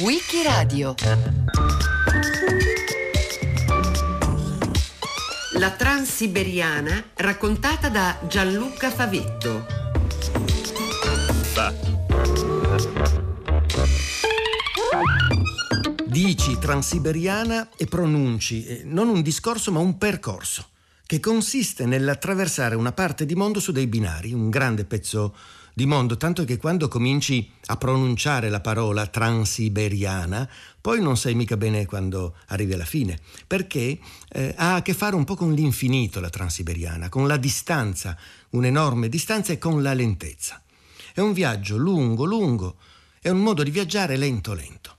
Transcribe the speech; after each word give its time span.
Wikiradio 0.00 0.94
La 5.52 5.70
Transiberiana 5.70 7.02
raccontata 7.14 7.88
da 7.88 8.18
Gianluca 8.28 8.90
Favetto. 8.90 9.64
Dici 16.04 16.58
transiberiana 16.58 17.70
e 17.78 17.86
pronunci 17.86 18.66
eh, 18.66 18.82
non 18.84 19.08
un 19.08 19.22
discorso 19.22 19.72
ma 19.72 19.78
un 19.78 19.96
percorso 19.96 20.68
che 21.06 21.18
consiste 21.18 21.86
nell'attraversare 21.86 22.74
una 22.74 22.92
parte 22.92 23.24
di 23.24 23.34
mondo 23.34 23.58
su 23.58 23.72
dei 23.72 23.86
binari, 23.86 24.34
un 24.34 24.50
grande 24.50 24.84
pezzo 24.84 25.34
di 25.74 25.86
mondo, 25.86 26.16
tanto 26.16 26.44
che 26.44 26.56
quando 26.56 26.88
cominci 26.88 27.50
a 27.66 27.76
pronunciare 27.76 28.48
la 28.48 28.60
parola 28.60 29.06
transiberiana, 29.06 30.48
poi 30.80 31.00
non 31.00 31.16
sai 31.16 31.34
mica 31.34 31.56
bene 31.56 31.86
quando 31.86 32.36
arrivi 32.46 32.72
alla 32.72 32.84
fine, 32.84 33.18
perché 33.46 33.98
eh, 34.28 34.54
ha 34.56 34.76
a 34.76 34.82
che 34.82 34.94
fare 34.94 35.14
un 35.14 35.24
po' 35.24 35.36
con 35.36 35.52
l'infinito 35.52 36.20
la 36.20 36.30
transiberiana, 36.30 37.08
con 37.08 37.26
la 37.26 37.36
distanza, 37.36 38.16
un'enorme 38.50 39.08
distanza 39.08 39.52
e 39.52 39.58
con 39.58 39.82
la 39.82 39.94
lentezza. 39.94 40.62
È 41.12 41.20
un 41.20 41.32
viaggio 41.32 41.76
lungo, 41.76 42.24
lungo, 42.24 42.76
è 43.20 43.28
un 43.28 43.40
modo 43.40 43.62
di 43.62 43.70
viaggiare 43.70 44.16
lento, 44.16 44.54
lento. 44.54 44.96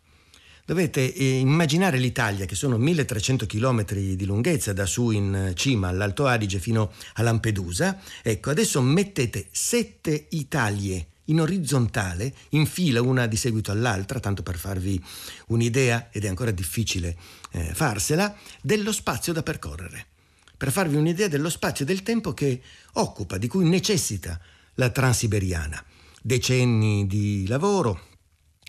Dovete 0.71 1.13
eh, 1.13 1.39
immaginare 1.39 1.97
l'Italia, 1.97 2.45
che 2.45 2.55
sono 2.55 2.77
1300 2.77 3.45
km 3.45 3.93
di 3.93 4.25
lunghezza 4.25 4.71
da 4.71 4.85
su 4.85 5.11
in 5.11 5.51
cima 5.53 5.89
all'Alto 5.89 6.27
Adige 6.27 6.59
fino 6.59 6.93
a 7.15 7.23
Lampedusa. 7.23 7.99
Ecco, 8.21 8.51
adesso 8.51 8.81
mettete 8.81 9.47
sette 9.51 10.27
Italie 10.29 11.07
in 11.25 11.41
orizzontale, 11.41 12.33
in 12.51 12.65
fila 12.65 13.01
una 13.01 13.27
di 13.27 13.35
seguito 13.35 13.73
all'altra, 13.73 14.21
tanto 14.21 14.43
per 14.43 14.55
farvi 14.55 15.03
un'idea, 15.47 16.07
ed 16.09 16.23
è 16.23 16.29
ancora 16.29 16.51
difficile 16.51 17.17
eh, 17.51 17.73
farsela, 17.73 18.33
dello 18.61 18.93
spazio 18.93 19.33
da 19.33 19.43
percorrere. 19.43 20.05
Per 20.55 20.71
farvi 20.71 20.95
un'idea 20.95 21.27
dello 21.27 21.49
spazio 21.49 21.83
e 21.83 21.87
del 21.89 22.01
tempo 22.01 22.33
che 22.33 22.61
occupa, 22.93 23.37
di 23.37 23.49
cui 23.49 23.67
necessita 23.67 24.39
la 24.75 24.89
transiberiana. 24.89 25.83
Decenni 26.21 27.07
di 27.07 27.45
lavoro, 27.45 28.10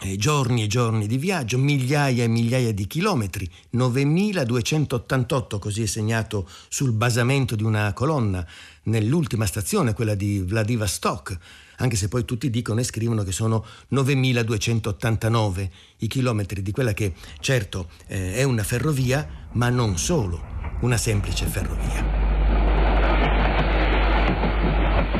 eh, 0.02 0.16
giorni 0.16 0.62
e 0.62 0.66
giorni 0.66 1.06
di 1.06 1.16
viaggio, 1.16 1.58
migliaia 1.58 2.24
e 2.24 2.28
migliaia 2.28 2.72
di 2.72 2.86
chilometri, 2.86 3.48
9288 3.70 5.58
così 5.58 5.82
è 5.82 5.86
segnato 5.86 6.48
sul 6.68 6.92
basamento 6.92 7.54
di 7.54 7.62
una 7.62 7.92
colonna 7.92 8.46
nell'ultima 8.84 9.46
stazione, 9.46 9.94
quella 9.94 10.14
di 10.14 10.40
Vladivostok, 10.40 11.38
anche 11.76 11.96
se 11.96 12.08
poi 12.08 12.24
tutti 12.24 12.50
dicono 12.50 12.80
e 12.80 12.84
scrivono 12.84 13.22
che 13.22 13.32
sono 13.32 13.64
9289 13.88 15.70
i 15.98 16.06
chilometri 16.06 16.62
di 16.62 16.70
quella 16.72 16.92
che 16.92 17.14
certo 17.40 17.88
eh, 18.06 18.34
è 18.34 18.42
una 18.42 18.62
ferrovia, 18.62 19.48
ma 19.52 19.68
non 19.68 19.98
solo 19.98 20.42
una 20.80 20.96
semplice 20.96 21.46
ferrovia. 21.46 22.30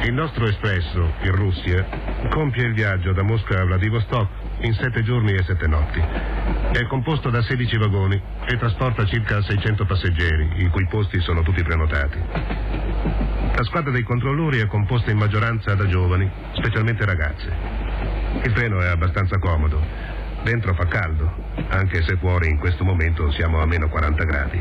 Il 0.05 0.15
nostro 0.15 0.49
espresso, 0.49 1.13
in 1.23 1.35
Russia, 1.37 1.87
compie 2.31 2.65
il 2.65 2.75
viaggio 2.75 3.13
da 3.13 3.23
Mosca 3.23 3.61
a 3.61 3.65
Vladivostok 3.65 4.42
in 4.63 4.75
sette 4.75 5.03
giorni 5.03 5.33
e 5.33 5.43
sette 5.43 5.67
notti. 5.67 6.01
È 6.01 6.87
composto 6.87 7.31
da 7.31 7.43
16 7.43 7.77
vagoni 7.79 8.21
e 8.47 8.57
trasporta 8.57 9.05
circa 9.07 9.43
600 9.43 9.85
passeggeri, 9.85 10.63
i 10.63 10.69
cui 10.69 10.87
posti 10.87 11.21
sono 11.21 11.43
tutti 11.43 11.63
prenotati. 11.63 12.19
La 13.55 13.65
squadra 13.65 13.91
dei 13.91 14.03
controllori 14.03 14.59
è 14.59 14.67
composta 14.67 15.11
in 15.11 15.19
maggioranza 15.19 15.75
da 15.75 15.87
giovani, 15.87 16.31
specialmente 16.53 17.05
ragazze. 17.05 17.51
Il 18.45 18.53
treno 18.53 18.81
è 18.81 18.87
abbastanza 18.87 19.39
comodo. 19.39 19.81
Dentro 20.43 20.75
fa 20.75 20.87
caldo, 20.87 21.31
anche 21.69 22.03
se 22.03 22.17
fuori 22.17 22.49
in 22.49 22.59
questo 22.59 22.85
momento 22.85 23.31
siamo 23.33 23.61
a 23.61 23.67
meno 23.67 23.89
40 23.89 24.25
gradi. 24.25 24.61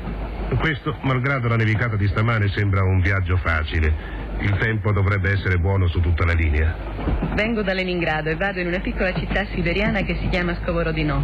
Questo, 0.60 0.96
malgrado 1.02 1.48
la 1.48 1.56
nevicata 1.56 1.96
di 1.96 2.08
stamane, 2.08 2.50
sembra 2.50 2.84
un 2.84 3.02
viaggio 3.02 3.38
facile 3.38 4.21
il 4.42 4.58
tempo 4.58 4.92
dovrebbe 4.92 5.32
essere 5.32 5.58
buono 5.58 5.88
su 5.88 6.00
tutta 6.00 6.26
la 6.26 6.34
linea. 6.34 6.76
Vengo 7.36 7.62
da 7.62 7.74
Leningrado 7.74 8.30
e 8.30 8.36
vado 8.36 8.60
in 8.60 8.68
una 8.68 8.80
piccola 8.80 9.14
città 9.14 9.46
siberiana 9.54 10.02
che 10.02 10.18
si 10.20 10.28
chiama 10.30 10.56
Skovorodino. 10.56 11.24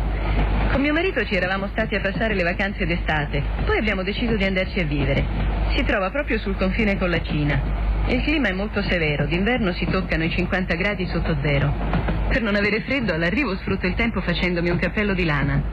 Con 0.71 0.81
mio 0.81 0.93
marito 0.93 1.25
ci 1.25 1.33
eravamo 1.33 1.67
stati 1.71 1.95
a 1.95 2.01
passare 2.01 2.35
le 2.35 2.43
vacanze 2.43 2.85
d'estate, 2.85 3.41
poi 3.65 3.77
abbiamo 3.77 4.03
deciso 4.03 4.35
di 4.35 4.43
andarci 4.43 4.79
a 4.79 4.85
vivere. 4.85 5.25
Si 5.75 5.83
trova 5.83 6.11
proprio 6.11 6.37
sul 6.37 6.55
confine 6.57 6.97
con 6.97 7.09
la 7.09 7.21
Cina. 7.21 8.05
Il 8.07 8.21
clima 8.21 8.49
è 8.49 8.53
molto 8.53 8.81
severo, 8.83 9.25
d'inverno 9.25 9.73
si 9.73 9.85
toccano 9.85 10.23
i 10.23 10.29
50 10.29 10.75
gradi 10.75 11.07
sotto 11.07 11.35
zero. 11.41 11.73
Per 12.29 12.41
non 12.41 12.55
avere 12.55 12.81
freddo 12.81 13.13
all'arrivo 13.13 13.55
sfrutto 13.55 13.87
il 13.87 13.95
tempo 13.95 14.21
facendomi 14.21 14.69
un 14.69 14.77
cappello 14.77 15.13
di 15.13 15.25
lana. 15.25 15.63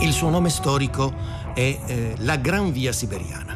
Il 0.00 0.12
suo 0.12 0.30
nome 0.30 0.50
storico 0.50 1.12
è 1.54 1.78
eh, 1.86 2.14
la 2.18 2.36
Gran 2.36 2.70
Via 2.70 2.92
Siberiana 2.92 3.55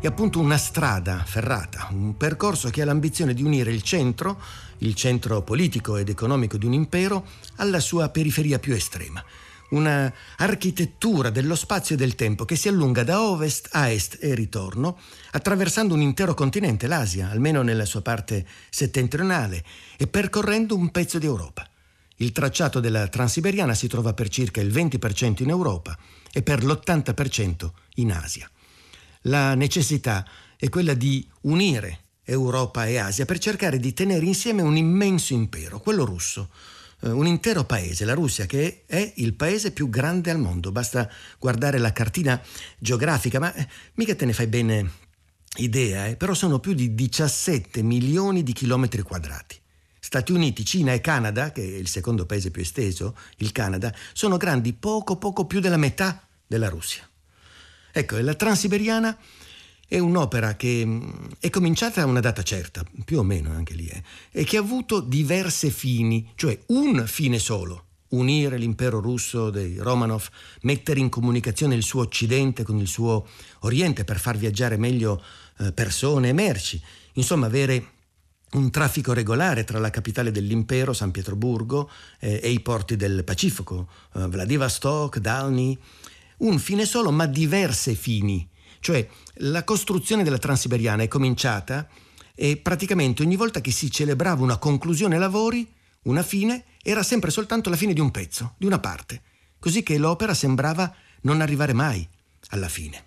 è 0.00 0.06
appunto 0.06 0.38
una 0.38 0.56
strada 0.56 1.24
ferrata, 1.26 1.88
un 1.90 2.16
percorso 2.16 2.70
che 2.70 2.82
ha 2.82 2.84
l'ambizione 2.84 3.34
di 3.34 3.42
unire 3.42 3.72
il 3.72 3.82
centro, 3.82 4.40
il 4.78 4.94
centro 4.94 5.42
politico 5.42 5.96
ed 5.96 6.08
economico 6.08 6.56
di 6.56 6.66
un 6.66 6.72
impero, 6.72 7.26
alla 7.56 7.80
sua 7.80 8.08
periferia 8.08 8.60
più 8.60 8.74
estrema. 8.74 9.24
Una 9.70 10.12
architettura 10.36 11.30
dello 11.30 11.56
spazio 11.56 11.96
e 11.96 11.98
del 11.98 12.14
tempo 12.14 12.44
che 12.44 12.54
si 12.54 12.68
allunga 12.68 13.02
da 13.02 13.22
ovest 13.22 13.70
a 13.72 13.90
est 13.90 14.18
e 14.20 14.34
ritorno, 14.34 14.98
attraversando 15.32 15.94
un 15.94 16.00
intero 16.00 16.32
continente, 16.32 16.86
l'Asia, 16.86 17.28
almeno 17.30 17.62
nella 17.62 17.84
sua 17.84 18.00
parte 18.00 18.46
settentrionale, 18.70 19.64
e 19.96 20.06
percorrendo 20.06 20.76
un 20.76 20.90
pezzo 20.90 21.18
d'Europa. 21.18 21.68
Il 22.18 22.30
tracciato 22.30 22.78
della 22.78 23.08
Transiberiana 23.08 23.74
si 23.74 23.88
trova 23.88 24.14
per 24.14 24.28
circa 24.28 24.60
il 24.60 24.72
20% 24.72 25.42
in 25.42 25.50
Europa 25.50 25.98
e 26.32 26.42
per 26.42 26.64
l'80% 26.64 27.70
in 27.96 28.12
Asia. 28.12 28.48
La 29.28 29.54
necessità 29.54 30.26
è 30.56 30.70
quella 30.70 30.94
di 30.94 31.26
unire 31.42 32.04
Europa 32.24 32.86
e 32.86 32.96
Asia 32.96 33.26
per 33.26 33.38
cercare 33.38 33.78
di 33.78 33.92
tenere 33.92 34.24
insieme 34.24 34.62
un 34.62 34.76
immenso 34.76 35.34
impero, 35.34 35.80
quello 35.80 36.06
russo, 36.06 36.48
eh, 37.00 37.10
un 37.10 37.26
intero 37.26 37.64
paese, 37.64 38.06
la 38.06 38.14
Russia, 38.14 38.46
che 38.46 38.84
è 38.86 39.12
il 39.16 39.34
paese 39.34 39.72
più 39.72 39.90
grande 39.90 40.30
al 40.30 40.38
mondo. 40.38 40.72
Basta 40.72 41.10
guardare 41.38 41.76
la 41.76 41.92
cartina 41.92 42.40
geografica, 42.78 43.38
ma 43.38 43.52
eh, 43.52 43.68
mica 43.94 44.14
te 44.14 44.24
ne 44.24 44.32
fai 44.32 44.46
bene 44.46 44.90
idea, 45.56 46.06
eh? 46.06 46.16
però 46.16 46.32
sono 46.32 46.58
più 46.58 46.72
di 46.72 46.94
17 46.94 47.82
milioni 47.82 48.42
di 48.42 48.54
chilometri 48.54 49.02
quadrati. 49.02 49.56
Stati 50.00 50.32
Uniti, 50.32 50.64
Cina 50.64 50.94
e 50.94 51.02
Canada, 51.02 51.52
che 51.52 51.62
è 51.62 51.76
il 51.76 51.88
secondo 51.88 52.24
paese 52.24 52.50
più 52.50 52.62
esteso, 52.62 53.14
il 53.38 53.52
Canada, 53.52 53.94
sono 54.14 54.38
grandi 54.38 54.72
poco 54.72 55.16
poco 55.16 55.44
più 55.44 55.60
della 55.60 55.76
metà 55.76 56.26
della 56.46 56.70
Russia. 56.70 57.06
Ecco, 57.98 58.16
la 58.20 58.34
Transiberiana 58.34 59.18
è 59.88 59.98
un'opera 59.98 60.54
che 60.54 60.86
mm, 60.86 61.10
è 61.40 61.50
cominciata 61.50 62.00
a 62.00 62.04
una 62.04 62.20
data 62.20 62.44
certa, 62.44 62.84
più 63.04 63.18
o 63.18 63.24
meno 63.24 63.50
anche 63.50 63.74
lì, 63.74 63.88
eh, 63.88 64.02
e 64.30 64.44
che 64.44 64.56
ha 64.56 64.60
avuto 64.60 65.00
diverse 65.00 65.70
fini, 65.70 66.30
cioè 66.36 66.56
un 66.66 67.04
fine 67.08 67.40
solo, 67.40 67.86
unire 68.10 68.56
l'impero 68.56 69.00
russo 69.00 69.50
dei 69.50 69.78
Romanov, 69.78 70.28
mettere 70.60 71.00
in 71.00 71.08
comunicazione 71.08 71.74
il 71.74 71.82
suo 71.82 72.02
occidente 72.02 72.62
con 72.62 72.78
il 72.78 72.86
suo 72.86 73.26
oriente 73.62 74.04
per 74.04 74.20
far 74.20 74.36
viaggiare 74.36 74.76
meglio 74.76 75.20
eh, 75.58 75.72
persone 75.72 76.28
e 76.28 76.32
merci, 76.32 76.80
insomma 77.14 77.46
avere 77.46 77.84
un 78.52 78.70
traffico 78.70 79.12
regolare 79.12 79.64
tra 79.64 79.80
la 79.80 79.90
capitale 79.90 80.30
dell'impero, 80.30 80.92
San 80.92 81.10
Pietroburgo, 81.10 81.90
eh, 82.20 82.38
e 82.40 82.48
i 82.48 82.60
porti 82.60 82.94
del 82.94 83.24
Pacifico, 83.24 83.88
Vladivostok, 84.12 85.18
Dalny, 85.18 85.76
un 86.38 86.58
fine 86.58 86.84
solo 86.84 87.10
ma 87.10 87.26
diverse 87.26 87.94
fini. 87.94 88.48
Cioè 88.80 89.06
la 89.40 89.64
costruzione 89.64 90.22
della 90.22 90.38
Transiberiana 90.38 91.02
è 91.02 91.08
cominciata 91.08 91.88
e 92.34 92.56
praticamente 92.56 93.22
ogni 93.22 93.36
volta 93.36 93.60
che 93.60 93.72
si 93.72 93.90
celebrava 93.90 94.42
una 94.42 94.58
conclusione 94.58 95.18
lavori, 95.18 95.68
una 96.02 96.22
fine, 96.22 96.64
era 96.82 97.02
sempre 97.02 97.30
soltanto 97.30 97.70
la 97.70 97.76
fine 97.76 97.92
di 97.92 98.00
un 98.00 98.10
pezzo, 98.10 98.54
di 98.56 98.66
una 98.66 98.78
parte, 98.78 99.22
così 99.58 99.82
che 99.82 99.98
l'opera 99.98 100.34
sembrava 100.34 100.94
non 101.22 101.40
arrivare 101.40 101.72
mai 101.72 102.06
alla 102.50 102.68
fine. 102.68 103.04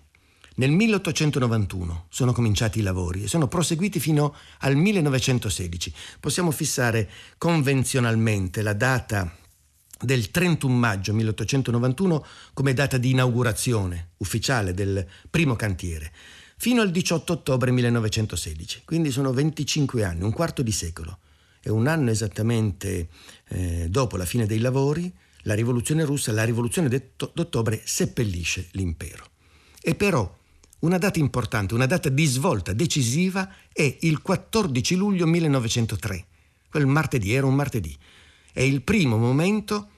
Nel 0.56 0.70
1891 0.70 2.06
sono 2.10 2.32
cominciati 2.32 2.80
i 2.80 2.82
lavori 2.82 3.22
e 3.22 3.28
sono 3.28 3.48
proseguiti 3.48 3.98
fino 3.98 4.34
al 4.58 4.76
1916. 4.76 5.94
Possiamo 6.20 6.50
fissare 6.50 7.08
convenzionalmente 7.38 8.60
la 8.60 8.74
data 8.74 9.34
del 10.02 10.30
31 10.30 10.74
maggio 10.74 11.12
1891 11.12 12.24
come 12.52 12.74
data 12.74 12.98
di 12.98 13.10
inaugurazione 13.10 14.10
ufficiale 14.18 14.74
del 14.74 15.06
primo 15.30 15.56
cantiere, 15.56 16.12
fino 16.56 16.82
al 16.82 16.90
18 16.90 17.32
ottobre 17.32 17.70
1916, 17.70 18.82
quindi 18.84 19.10
sono 19.10 19.32
25 19.32 20.04
anni, 20.04 20.22
un 20.22 20.32
quarto 20.32 20.62
di 20.62 20.72
secolo. 20.72 21.18
E 21.64 21.70
un 21.70 21.86
anno 21.86 22.10
esattamente 22.10 23.08
eh, 23.48 23.86
dopo 23.88 24.16
la 24.16 24.24
fine 24.24 24.46
dei 24.46 24.58
lavori, 24.58 25.12
la 25.42 25.54
rivoluzione 25.54 26.04
russa, 26.04 26.32
la 26.32 26.44
rivoluzione 26.44 26.88
d'ottobre 27.16 27.80
seppellisce 27.84 28.68
l'impero. 28.72 29.24
E 29.80 29.94
però 29.94 30.38
una 30.80 30.98
data 30.98 31.20
importante, 31.20 31.74
una 31.74 31.86
data 31.86 32.08
di 32.08 32.24
svolta 32.24 32.72
decisiva 32.72 33.48
è 33.72 33.96
il 34.00 34.20
14 34.20 34.96
luglio 34.96 35.26
1903 35.26 36.26
Quel 36.72 36.86
martedì 36.86 37.34
era 37.34 37.44
un 37.44 37.54
martedì. 37.54 37.94
È 38.50 38.62
il 38.62 38.80
primo 38.80 39.18
momento 39.18 39.90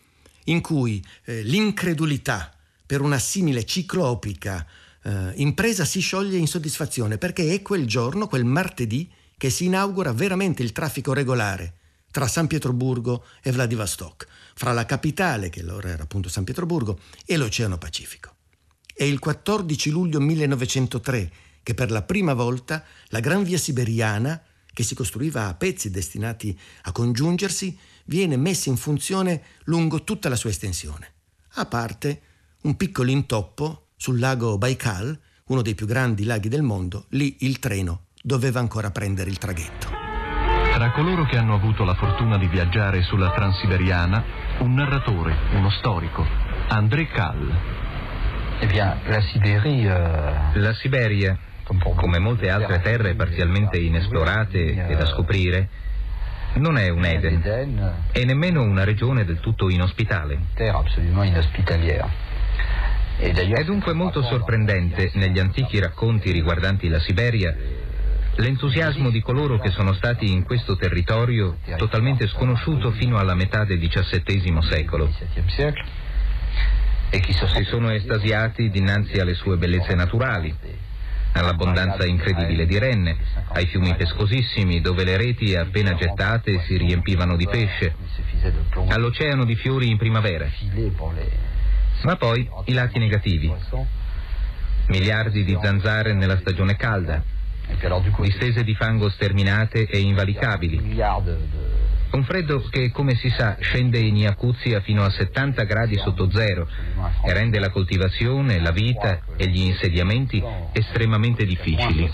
in 0.44 0.61
cui 0.61 1.05
eh, 1.25 1.43
l'incredulità 1.43 2.52
per 2.87 3.00
una 3.00 3.19
simile 3.19 3.64
ciclopica 3.64 4.67
eh, 5.02 5.32
impresa 5.37 5.85
si 5.85 6.00
scioglie 6.00 6.37
in 6.37 6.46
soddisfazione, 6.46 7.19
perché 7.19 7.52
è 7.52 7.62
quel 7.62 7.87
giorno, 7.87 8.26
quel 8.26 8.44
martedì, 8.44 9.11
che 9.37 9.50
si 9.50 9.64
inaugura 9.64 10.12
veramente 10.12 10.62
il 10.62 10.73
traffico 10.73 11.12
regolare 11.12 11.75
tra 12.11 12.29
San 12.29 12.46
Pietroburgo 12.46 13.25
e 13.43 13.50
Vladivostok, 13.50 14.26
fra 14.55 14.73
la 14.73 14.87
capitale, 14.87 15.50
che 15.50 15.61
allora 15.61 15.88
era 15.88 16.05
appunto 16.05 16.29
San 16.29 16.44
Pietroburgo, 16.44 17.00
e 17.26 17.37
l'Oceano 17.37 17.76
Pacifico. 17.76 18.37
È 18.94 19.02
il 19.02 19.19
14 19.19 19.90
luglio 19.90 20.20
1903 20.20 21.32
che 21.64 21.75
per 21.75 21.90
la 21.90 22.02
prima 22.02 22.35
volta 22.35 22.85
la 23.08 23.19
Gran 23.19 23.43
Via 23.43 23.58
Siberiana, 23.58 24.40
che 24.73 24.85
si 24.85 24.94
costruiva 24.94 25.47
a 25.47 25.55
pezzi 25.55 25.90
destinati 25.90 26.56
a 26.82 26.93
congiungersi, 26.93 27.76
viene 28.05 28.37
messa 28.37 28.69
in 28.69 28.77
funzione 28.77 29.43
lungo 29.65 30.05
tutta 30.05 30.29
la 30.29 30.37
sua 30.37 30.51
estensione, 30.51 31.12
a 31.55 31.67
parte 31.67 32.21
un 32.62 32.77
piccolo 32.77 33.11
intoppo 33.11 33.89
sul 33.97 34.19
lago 34.19 34.59
Baikal, 34.59 35.19
uno 35.47 35.62
dei 35.62 35.75
più 35.75 35.87
grandi 35.87 36.25
laghi 36.25 36.49
del 36.49 36.62
mondo, 36.62 37.06
lì 37.11 37.37
il 37.41 37.59
treno 37.59 38.06
doveva 38.23 38.61
ancora 38.61 38.91
prendere 38.91 39.31
il 39.31 39.39
traghetto. 39.39 39.89
Tra 40.75 40.91
coloro 40.93 41.25
che 41.27 41.37
hanno 41.37 41.55
avuto 41.55 41.85
la 41.85 41.95
fortuna 41.95 42.37
di 42.39 42.49
viaggiare 42.49 43.03
sulla 43.03 43.31
Transiberiana, 43.33 44.25
un 44.61 44.75
narratore, 44.75 45.37
uno 45.53 45.71
storico, 45.71 46.27
André 46.69 47.07
Kall, 47.09 47.53
Eh 48.61 48.67
bien, 48.67 48.99
la 49.09 49.21
Sibérie... 49.21 49.91
Euh... 49.91 50.61
La 50.61 50.73
Siberia, 50.75 51.37
come 51.65 52.19
molte 52.19 52.49
altre 52.50 52.81
terre 52.81 53.15
parzialmente 53.15 53.79
inesplorate 53.79 54.87
e 54.89 54.95
da 54.95 55.07
scoprire, 55.07 55.69
non 56.55 56.77
è 56.77 56.89
un 56.89 57.05
Eden 57.05 58.05
e 58.12 58.25
nemmeno 58.25 58.62
una 58.62 58.85
regione 58.85 59.25
del 59.25 59.41
tutto 59.41 59.69
inospitale. 59.69 60.39
È 63.17 63.65
dunque 63.65 63.93
molto 63.93 64.23
sorprendente 64.23 65.11
negli 65.15 65.39
antichi 65.39 65.79
racconti 65.79 66.33
riguardanti 66.33 66.89
la 66.89 66.99
Siberia 66.99 67.56
l'entusiasmo 68.37 69.11
di 69.11 69.21
coloro 69.21 69.59
che 69.59 69.71
sono 69.71 69.93
stati 69.93 70.31
in 70.31 70.43
questo 70.45 70.77
territorio 70.77 71.59
totalmente 71.77 72.27
sconosciuto 72.27 72.91
fino 72.93 73.17
alla 73.19 73.35
metà 73.35 73.65
del 73.65 73.79
XVII 73.79 74.59
secolo. 74.62 75.12
E 77.11 77.23
si 77.23 77.65
sono 77.65 77.91
estasiati 77.91 78.71
dinanzi 78.71 79.21
alle 79.21 79.35
sue 79.35 79.57
bellezze 79.57 79.95
naturali, 79.95 80.53
all'abbondanza 81.35 82.07
incredibile 82.07 82.67
di 82.67 82.79
renne, 82.79 83.17
ai 83.49 83.67
fiumi 83.67 83.95
pescosissimi 83.95 84.81
dove 84.81 85.05
le 85.05 85.17
reti 85.17 85.55
appena 85.55 85.95
gettate 85.95 86.61
si 86.61 86.77
riempivano 86.77 87.37
di 87.37 87.47
pesce, 87.47 87.95
all'oceano 88.89 89.45
di 89.45 89.57
fiori 89.57 89.89
in 89.89 89.97
primavera. 89.97 90.49
Ma 92.03 92.17
poi 92.17 92.49
i 92.67 92.73
lati 92.73 92.99
negativi. 92.99 93.53
Miliardi 94.87 95.45
di 95.45 95.59
zanzare 95.63 96.13
nella 96.13 96.39
stagione 96.39 96.77
calda, 96.77 97.23
distese 98.21 98.63
di 98.63 98.75
fango 98.75 99.09
sterminate 99.09 99.87
e 99.87 99.99
invalicabili, 99.99 100.95
un 102.14 102.25
freddo 102.25 102.62
che, 102.70 102.90
come 102.90 103.16
si 103.16 103.28
sa, 103.31 103.56
scende 103.61 103.99
in 103.99 104.16
Iacuzia 104.16 104.81
fino 104.81 105.05
a 105.05 105.11
70 105.11 105.64
gradi 105.64 105.96
sotto 105.99 106.31
zero 106.31 106.69
e 107.25 107.32
rende 107.32 107.58
la 107.58 107.70
coltivazione, 107.70 108.61
la 108.61 108.70
vita 108.70 109.20
e 109.37 109.49
gli 109.49 109.62
insediamenti 109.62 110.43
estremamente 110.72 111.44
difficili. 111.44 112.11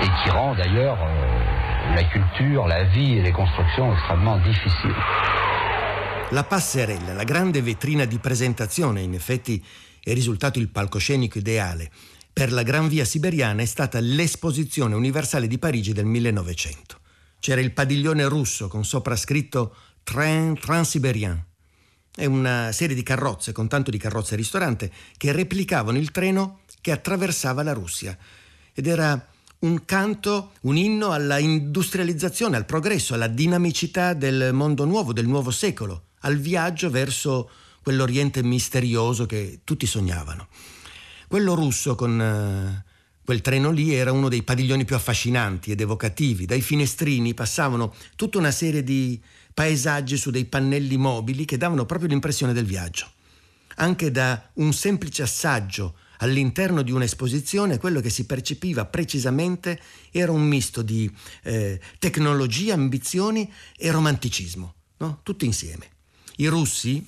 E 0.00 0.06
qui 0.22 0.30
rend 0.30 0.56
d'ailleurs 0.56 0.98
euh, 0.98 1.94
la 1.94 2.04
culture, 2.10 2.66
la 2.66 2.82
vie 2.82 3.18
et 3.18 3.22
les 3.22 3.30
constructions 3.30 3.92
extrêmement 3.92 4.42
difficiles. 4.42 4.96
La 6.30 6.42
passerella, 6.42 7.12
la 7.12 7.22
grande 7.22 7.62
vetrina 7.62 8.04
di 8.04 8.18
presentazione, 8.18 9.02
in 9.02 9.14
effetti 9.14 9.64
è 10.02 10.12
risultato 10.12 10.58
il 10.58 10.68
palcoscenico 10.68 11.38
ideale 11.38 11.90
per 12.32 12.50
la 12.50 12.64
Gran 12.64 12.88
Via 12.88 13.04
Siberiana, 13.04 13.62
è 13.62 13.66
stata 13.66 14.00
l'Esposizione 14.00 14.96
Universale 14.96 15.46
di 15.46 15.58
Parigi 15.58 15.92
del 15.92 16.06
1900 16.06 17.02
c'era 17.44 17.60
il 17.60 17.72
padiglione 17.72 18.24
russo 18.24 18.68
con 18.68 18.86
sopra 18.86 19.16
scritto 19.16 19.76
Train 20.02 20.58
Transsibérien. 20.58 21.44
È 22.10 22.24
una 22.24 22.72
serie 22.72 22.96
di 22.96 23.02
carrozze, 23.02 23.52
con 23.52 23.68
tanto 23.68 23.90
di 23.90 23.98
carrozze 23.98 24.32
e 24.32 24.38
ristorante, 24.38 24.90
che 25.18 25.30
replicavano 25.30 25.98
il 25.98 26.10
treno 26.10 26.60
che 26.80 26.90
attraversava 26.90 27.62
la 27.62 27.74
Russia. 27.74 28.16
Ed 28.72 28.86
era 28.86 29.28
un 29.58 29.84
canto, 29.84 30.52
un 30.62 30.78
inno 30.78 31.10
alla 31.12 31.36
industrializzazione, 31.36 32.56
al 32.56 32.64
progresso, 32.64 33.12
alla 33.12 33.28
dinamicità 33.28 34.14
del 34.14 34.54
mondo 34.54 34.86
nuovo, 34.86 35.12
del 35.12 35.26
nuovo 35.26 35.50
secolo, 35.50 36.04
al 36.20 36.38
viaggio 36.38 36.88
verso 36.88 37.50
quell'Oriente 37.82 38.42
misterioso 38.42 39.26
che 39.26 39.60
tutti 39.64 39.84
sognavano. 39.84 40.48
Quello 41.28 41.54
russo 41.54 41.94
con 41.94 42.18
eh, 42.18 42.92
Quel 43.24 43.40
treno 43.40 43.70
lì 43.70 43.94
era 43.94 44.12
uno 44.12 44.28
dei 44.28 44.42
padiglioni 44.42 44.84
più 44.84 44.96
affascinanti 44.96 45.70
ed 45.70 45.80
evocativi. 45.80 46.44
Dai 46.44 46.60
finestrini 46.60 47.32
passavano 47.32 47.94
tutta 48.16 48.36
una 48.36 48.50
serie 48.50 48.84
di 48.84 49.18
paesaggi 49.54 50.18
su 50.18 50.30
dei 50.30 50.44
pannelli 50.44 50.98
mobili 50.98 51.46
che 51.46 51.56
davano 51.56 51.86
proprio 51.86 52.08
l'impressione 52.10 52.52
del 52.52 52.66
viaggio. 52.66 53.10
Anche 53.76 54.10
da 54.10 54.50
un 54.54 54.74
semplice 54.74 55.22
assaggio 55.22 55.96
all'interno 56.18 56.82
di 56.82 56.92
un'esposizione 56.92 57.78
quello 57.78 58.00
che 58.00 58.10
si 58.10 58.26
percepiva 58.26 58.84
precisamente 58.84 59.80
era 60.10 60.30
un 60.30 60.42
misto 60.42 60.82
di 60.82 61.10
eh, 61.44 61.80
tecnologia, 61.98 62.74
ambizioni 62.74 63.50
e 63.76 63.90
romanticismo, 63.90 64.74
no? 64.98 65.20
tutti 65.22 65.46
insieme. 65.46 65.88
I 66.36 66.46
russi, 66.46 67.04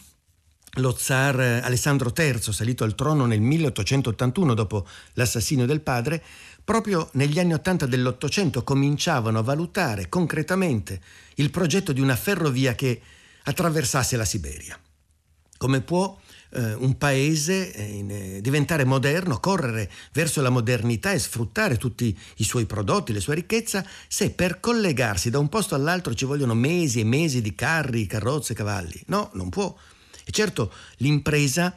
lo 0.77 0.95
zar 0.97 1.39
Alessandro 1.63 2.13
III, 2.17 2.53
salito 2.53 2.85
al 2.85 2.95
trono 2.95 3.27
nel 3.27 3.41
1881 3.41 4.55
dopo 4.55 4.87
l'assassinio 5.15 5.67
del 5.67 5.81
padre, 5.81 6.23
proprio 6.65 7.09
negli 7.13 7.39
anni 7.39 7.55
Ottanta 7.55 7.87
dell'Ottocento 7.87 8.65
cominciavano 8.65 9.39
a 9.39 9.43
valutare 9.43 10.09
concretamente 10.09 11.01
il 11.37 11.51
progetto 11.51 11.93
di 11.93 12.01
una 12.01 12.17
ferrovia 12.17 12.75
che 12.75 13.01
attraversasse 13.45 14.17
la 14.17 14.25
Siberia. 14.25 14.79
Come 15.59 15.81
può 15.81 16.19
eh, 16.51 16.75
un 16.75 16.99
paese 16.99 17.73
eh, 17.73 18.41
diventare 18.43 18.85
moderno, 18.85 19.41
correre 19.41 19.91
verso 20.13 20.43
la 20.43 20.51
modernità 20.51 21.13
e 21.13 21.19
sfruttare 21.19 21.77
tutti 21.77 22.17
i 22.37 22.45
suoi 22.45 22.67
prodotti, 22.67 23.13
le 23.13 23.21
sue 23.21 23.37
ricchezze, 23.37 23.87
se 24.09 24.31
per 24.31 24.61
collegarsi 24.61 25.31
da 25.31 25.39
un 25.39 25.49
posto 25.49 25.75
all'altro 25.75 26.15
ci 26.15 26.25
vogliono 26.25 26.55
mesi 26.55 27.01
e 27.01 27.05
mesi 27.05 27.41
di 27.41 27.55
carri, 27.55 28.07
carrozze, 28.07 28.55
cavalli? 28.55 29.01
No, 29.07 29.31
non 29.35 29.49
può. 29.49 29.75
E 30.29 30.33
certo 30.33 30.73
l'impresa 30.97 31.73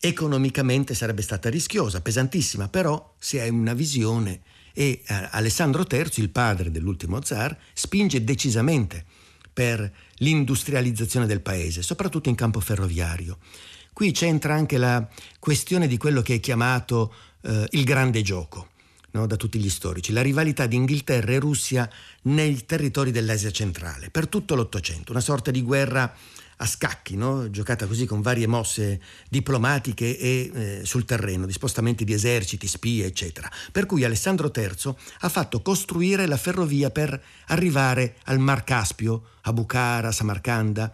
economicamente 0.00 0.92
sarebbe 0.92 1.22
stata 1.22 1.48
rischiosa, 1.48 2.00
pesantissima, 2.00 2.68
però 2.68 3.14
si 3.18 3.38
ha 3.38 3.46
una 3.48 3.74
visione 3.74 4.40
e 4.72 5.02
eh, 5.06 5.28
Alessandro 5.30 5.86
III, 5.88 6.10
il 6.16 6.30
padre 6.30 6.72
dell'ultimo 6.72 7.22
zar, 7.22 7.56
spinge 7.72 8.24
decisamente 8.24 9.04
per 9.52 9.90
l'industrializzazione 10.16 11.26
del 11.26 11.40
paese, 11.40 11.80
soprattutto 11.80 12.28
in 12.28 12.34
campo 12.34 12.60
ferroviario. 12.60 13.38
Qui 13.92 14.10
c'entra 14.10 14.54
anche 14.54 14.76
la 14.76 15.08
questione 15.38 15.86
di 15.86 15.96
quello 15.96 16.20
che 16.20 16.34
è 16.34 16.40
chiamato 16.40 17.14
eh, 17.40 17.66
il 17.70 17.84
grande 17.84 18.20
gioco. 18.20 18.68
No, 19.12 19.26
da 19.26 19.36
tutti 19.36 19.58
gli 19.58 19.70
storici, 19.70 20.12
la 20.12 20.20
rivalità 20.20 20.66
di 20.66 20.76
Inghilterra 20.76 21.32
e 21.32 21.38
Russia 21.38 21.88
nei 22.22 22.66
territori 22.66 23.12
dell'Asia 23.12 23.50
centrale, 23.50 24.10
per 24.10 24.28
tutto 24.28 24.54
l'Ottocento, 24.54 25.12
una 25.12 25.22
sorta 25.22 25.50
di 25.50 25.62
guerra 25.62 26.14
a 26.56 26.66
scacchi, 26.66 27.16
no? 27.16 27.50
giocata 27.50 27.86
così 27.86 28.06
con 28.06 28.22
varie 28.22 28.46
mosse 28.46 29.00
diplomatiche 29.28 30.18
e 30.18 30.50
eh, 30.52 30.80
sul 30.84 31.04
terreno, 31.04 31.46
di 31.46 31.52
spostamenti 31.52 32.04
di 32.04 32.12
eserciti, 32.12 32.66
spie, 32.66 33.06
eccetera. 33.06 33.50
Per 33.72 33.86
cui 33.86 34.04
Alessandro 34.04 34.52
III 34.54 34.94
ha 35.20 35.28
fatto 35.28 35.62
costruire 35.62 36.26
la 36.26 36.36
ferrovia 36.36 36.90
per 36.90 37.22
arrivare 37.48 38.16
al 38.24 38.38
Mar 38.38 38.64
Caspio, 38.64 39.30
a 39.42 39.52
Bukhara, 39.52 40.12
Samarcanda, 40.12 40.92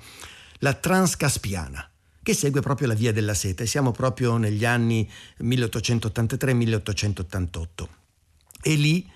la 0.58 0.74
Transcaspiana 0.74 1.86
che 2.22 2.34
segue 2.34 2.60
proprio 2.60 2.86
la 2.86 2.94
via 2.94 3.12
della 3.12 3.34
seta 3.34 3.64
e 3.64 3.66
siamo 3.66 3.90
proprio 3.90 4.36
negli 4.36 4.64
anni 4.64 5.10
1883-1888. 5.40 7.88
E 8.62 8.74
lì 8.76 9.10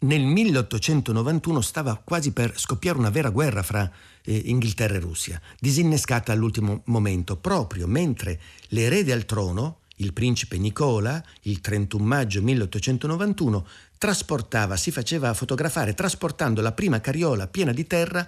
nel 0.00 0.22
1891 0.22 1.60
stava 1.60 2.00
quasi 2.02 2.32
per 2.32 2.58
scoppiare 2.58 2.98
una 2.98 3.10
vera 3.10 3.28
guerra 3.30 3.62
fra 3.62 3.90
eh, 4.24 4.42
Inghilterra 4.46 4.94
e 4.94 5.00
Russia, 5.00 5.40
disinnescata 5.58 6.32
all'ultimo 6.32 6.82
momento, 6.86 7.36
proprio 7.36 7.86
mentre 7.86 8.40
l'erede 8.68 9.12
al 9.12 9.26
trono, 9.26 9.80
il 9.96 10.12
principe 10.14 10.56
Nicola, 10.56 11.22
il 11.42 11.60
31 11.60 12.04
maggio 12.04 12.40
1891, 12.40 13.66
trasportava, 13.98 14.76
si 14.76 14.90
faceva 14.90 15.34
fotografare 15.34 15.92
trasportando 15.92 16.62
la 16.62 16.72
prima 16.72 17.00
carriola 17.00 17.46
piena 17.46 17.72
di 17.72 17.86
terra 17.86 18.26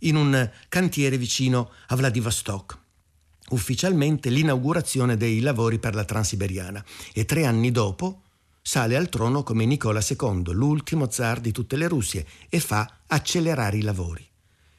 in 0.00 0.16
un 0.16 0.50
cantiere 0.68 1.18
vicino 1.18 1.72
a 1.88 1.96
Vladivostok. 1.96 2.78
Ufficialmente 3.50 4.30
l'inaugurazione 4.30 5.18
dei 5.18 5.40
lavori 5.40 5.78
per 5.78 5.94
la 5.94 6.04
Transiberiana. 6.04 6.82
E 7.12 7.26
tre 7.26 7.44
anni 7.44 7.70
dopo 7.70 8.22
sale 8.62 8.96
al 8.96 9.08
trono 9.08 9.42
come 9.42 9.66
Nicola 9.66 10.00
II, 10.00 10.52
l'ultimo 10.52 11.10
zar 11.10 11.40
di 11.40 11.50
tutte 11.50 11.76
le 11.76 11.88
Russie, 11.88 12.24
e 12.48 12.60
fa 12.60 13.00
accelerare 13.08 13.76
i 13.76 13.82
lavori. 13.82 14.26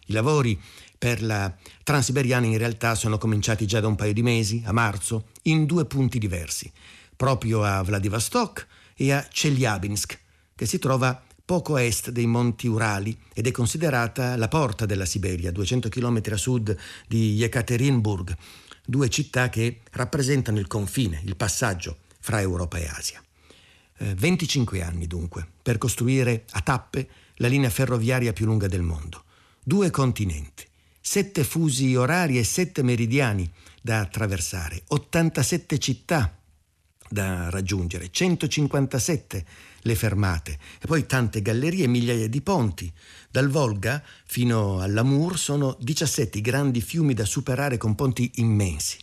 I 0.05 0.13
lavori 0.13 0.59
per 0.97 1.21
la 1.21 1.53
Transiberiana 1.83 2.45
in 2.45 2.57
realtà 2.57 2.95
sono 2.95 3.17
cominciati 3.17 3.67
già 3.67 3.81
da 3.81 3.87
un 3.87 3.95
paio 3.95 4.13
di 4.13 4.23
mesi, 4.23 4.63
a 4.65 4.71
marzo, 4.71 5.27
in 5.43 5.65
due 5.65 5.85
punti 5.85 6.17
diversi, 6.17 6.71
proprio 7.15 7.63
a 7.63 7.83
Vladivostok 7.83 8.67
e 8.95 9.11
a 9.11 9.27
Chelyabinsk, 9.29 10.19
che 10.55 10.65
si 10.65 10.79
trova 10.79 11.21
poco 11.45 11.75
a 11.75 11.81
est 11.81 12.09
dei 12.09 12.25
monti 12.25 12.67
Urali 12.67 13.17
ed 13.33 13.47
è 13.47 13.51
considerata 13.51 14.37
la 14.37 14.47
porta 14.47 14.85
della 14.85 15.05
Siberia, 15.05 15.51
200 15.51 15.89
km 15.89 16.21
a 16.31 16.37
sud 16.37 16.75
di 17.05 17.33
Yekaterinburg, 17.33 18.35
due 18.85 19.09
città 19.09 19.49
che 19.49 19.81
rappresentano 19.91 20.59
il 20.59 20.67
confine, 20.67 21.21
il 21.25 21.35
passaggio 21.35 21.97
fra 22.19 22.39
Europa 22.39 22.77
e 22.77 22.87
Asia. 22.87 23.21
Eh, 23.97 24.15
25 24.15 24.81
anni 24.81 25.07
dunque 25.07 25.47
per 25.61 25.77
costruire 25.77 26.45
a 26.51 26.61
tappe 26.61 27.07
la 27.35 27.47
linea 27.47 27.69
ferroviaria 27.69 28.33
più 28.33 28.45
lunga 28.45 28.67
del 28.67 28.81
mondo. 28.81 29.23
Due 29.63 29.89
continenti, 29.91 30.65
sette 30.99 31.43
fusi 31.43 31.95
orari 31.95 32.37
e 32.37 32.43
sette 32.43 32.83
meridiani 32.83 33.49
da 33.81 33.99
attraversare, 33.99 34.83
87 34.87 35.77
città 35.77 36.37
da 37.09 37.49
raggiungere, 37.49 38.09
157 38.09 39.45
le 39.81 39.95
fermate 39.95 40.57
e 40.81 40.87
poi 40.87 41.05
tante 41.05 41.41
gallerie 41.41 41.85
e 41.85 41.87
migliaia 41.87 42.27
di 42.27 42.41
ponti. 42.41 42.91
Dal 43.29 43.49
Volga 43.49 44.01
fino 44.25 44.79
all'Amur 44.81 45.37
sono 45.37 45.77
17 45.79 46.41
grandi 46.41 46.81
fiumi 46.81 47.13
da 47.13 47.25
superare 47.25 47.77
con 47.77 47.95
ponti 47.95 48.31
immensi. 48.35 48.97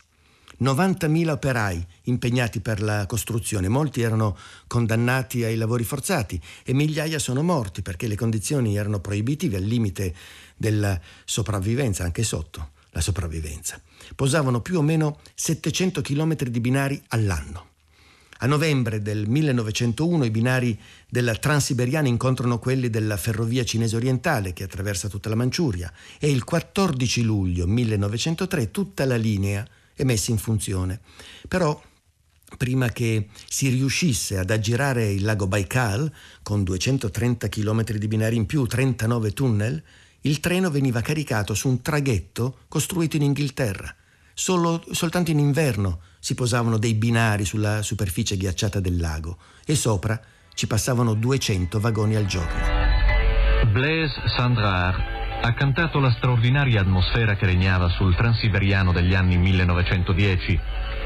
90.000 0.61 1.29
operai 1.29 1.83
impegnati 2.03 2.59
per 2.59 2.81
la 2.81 3.07
costruzione, 3.07 3.67
molti 3.67 4.01
erano 4.01 4.37
condannati 4.67 5.43
ai 5.43 5.55
lavori 5.55 5.83
forzati 5.83 6.39
e 6.63 6.73
migliaia 6.73 7.17
sono 7.17 7.41
morti 7.41 7.81
perché 7.81 8.07
le 8.07 8.15
condizioni 8.15 8.77
erano 8.77 8.99
proibitive 8.99 9.57
al 9.57 9.63
limite 9.63 10.13
della 10.55 10.99
sopravvivenza, 11.25 12.03
anche 12.03 12.21
sotto 12.21 12.71
la 12.91 13.01
sopravvivenza. 13.01 13.81
Posavano 14.15 14.61
più 14.61 14.77
o 14.77 14.81
meno 14.83 15.19
700 15.33 16.01
km 16.01 16.35
di 16.35 16.59
binari 16.59 17.01
all'anno. 17.07 17.69
A 18.43 18.47
novembre 18.47 19.01
del 19.01 19.27
1901 19.27 20.25
i 20.25 20.31
binari 20.31 20.79
della 21.07 21.35
Transiberiana 21.35 22.07
incontrano 22.07 22.59
quelli 22.59 22.89
della 22.89 23.17
ferrovia 23.17 23.63
cinese 23.63 23.95
orientale 23.95 24.53
che 24.53 24.63
attraversa 24.63 25.09
tutta 25.09 25.29
la 25.29 25.35
Manciuria 25.35 25.91
e 26.19 26.29
il 26.29 26.43
14 26.43 27.21
luglio 27.21 27.67
1903 27.67 28.71
tutta 28.71 29.05
la 29.05 29.15
linea 29.15 29.67
è 30.01 30.03
messa 30.03 30.31
in 30.31 30.37
funzione. 30.37 30.99
Però 31.47 31.79
prima 32.57 32.89
che 32.89 33.29
si 33.47 33.69
riuscisse 33.69 34.37
ad 34.37 34.49
aggirare 34.49 35.11
il 35.11 35.23
lago 35.23 35.47
Baikal 35.47 36.11
con 36.41 36.63
230 36.63 37.47
km 37.47 37.83
di 37.83 38.07
binari 38.07 38.35
in 38.35 38.45
più, 38.47 38.65
39 38.65 39.31
tunnel, 39.31 39.81
il 40.21 40.39
treno 40.39 40.69
veniva 40.69 41.01
caricato 41.01 41.53
su 41.53 41.69
un 41.69 41.81
traghetto 41.81 42.59
costruito 42.67 43.15
in 43.15 43.23
Inghilterra. 43.23 43.95
Solo, 44.33 44.83
soltanto 44.91 45.29
in 45.31 45.39
inverno 45.39 46.01
si 46.19 46.33
posavano 46.33 46.77
dei 46.77 46.95
binari 46.95 47.45
sulla 47.45 47.81
superficie 47.83 48.37
ghiacciata 48.37 48.79
del 48.79 48.97
lago 48.97 49.37
e 49.65 49.75
sopra 49.75 50.19
ci 50.53 50.67
passavano 50.67 51.13
200 51.13 51.79
vagoni 51.79 52.15
al 52.15 52.25
giorno. 52.25 52.59
Blaise 53.71 54.13
Sandrard 54.35 55.20
ha 55.43 55.53
cantato 55.53 55.99
la 55.99 56.11
straordinaria 56.11 56.81
atmosfera 56.81 57.35
che 57.35 57.47
regnava 57.47 57.89
sul 57.89 58.15
transiberiano 58.15 58.91
degli 58.91 59.15
anni 59.15 59.37
1910, 59.37 60.59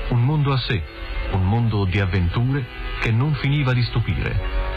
un 0.10 0.24
mondo 0.24 0.51
a 0.51 0.58
sé, 0.58 0.84
un 1.32 1.48
mondo 1.48 1.86
di 1.86 2.00
avventure 2.00 2.65
che 3.00 3.12
non 3.12 3.34
finiva 3.36 3.74
di 3.74 3.82
stupire. 3.84 4.74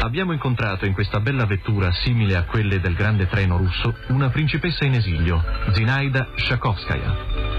Abbiamo 0.00 0.32
incontrato 0.32 0.86
in 0.86 0.94
questa 0.94 1.20
bella 1.20 1.44
vettura, 1.44 1.92
simile 1.92 2.36
a 2.36 2.44
quelle 2.44 2.80
del 2.80 2.94
grande 2.94 3.26
treno 3.26 3.58
russo, 3.58 3.96
una 4.08 4.30
principessa 4.30 4.84
in 4.84 4.94
esilio, 4.94 5.44
Zinaida 5.72 6.28
Shakovskaya. 6.36 7.55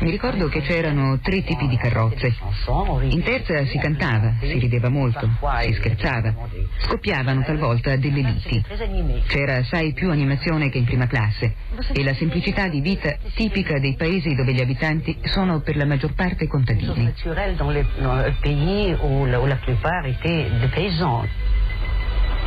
Mi 0.00 0.10
ricordo 0.10 0.48
che 0.48 0.60
c'erano 0.60 1.20
tre 1.20 1.44
tipi 1.44 1.68
di 1.68 1.76
carrozze. 1.76 2.34
In 3.10 3.22
terza 3.22 3.64
si 3.66 3.78
cantava, 3.78 4.34
si 4.40 4.58
rideva 4.58 4.88
molto, 4.88 5.28
si 5.60 5.72
scherzava. 5.74 6.34
Scoppiavano 6.78 7.44
talvolta 7.44 7.94
delle 7.94 8.22
liti. 8.22 8.64
C'era 9.28 9.58
assai 9.58 9.92
più 9.92 10.10
animazione 10.10 10.68
che 10.68 10.78
in 10.78 10.84
prima 10.84 11.06
classe 11.06 11.54
e 11.92 12.02
la 12.02 12.14
semplicità 12.14 12.66
di 12.66 12.80
vita 12.80 13.16
tipica 13.34 13.78
dei 13.78 13.94
paesi 13.94 14.34
dove 14.34 14.52
gli 14.52 14.60
abitanti 14.60 15.18
sono 15.22 15.60
per 15.60 15.76
la 15.76 15.86
maggior 15.86 16.14
parte 16.14 16.48
contadini. 16.48 17.12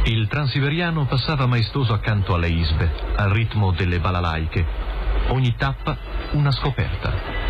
Il 0.08 0.28
transiberiano 0.28 1.06
passava 1.06 1.48
maestoso 1.48 1.94
accanto 1.94 2.36
alle 2.36 2.50
isbe, 2.50 2.92
al 3.16 3.32
ritmo 3.32 3.72
delle 3.72 4.00
balalaiche, 4.00 4.95
Ogni 5.30 5.56
tappa 5.56 5.98
una 6.34 6.52
scoperta. 6.52 7.45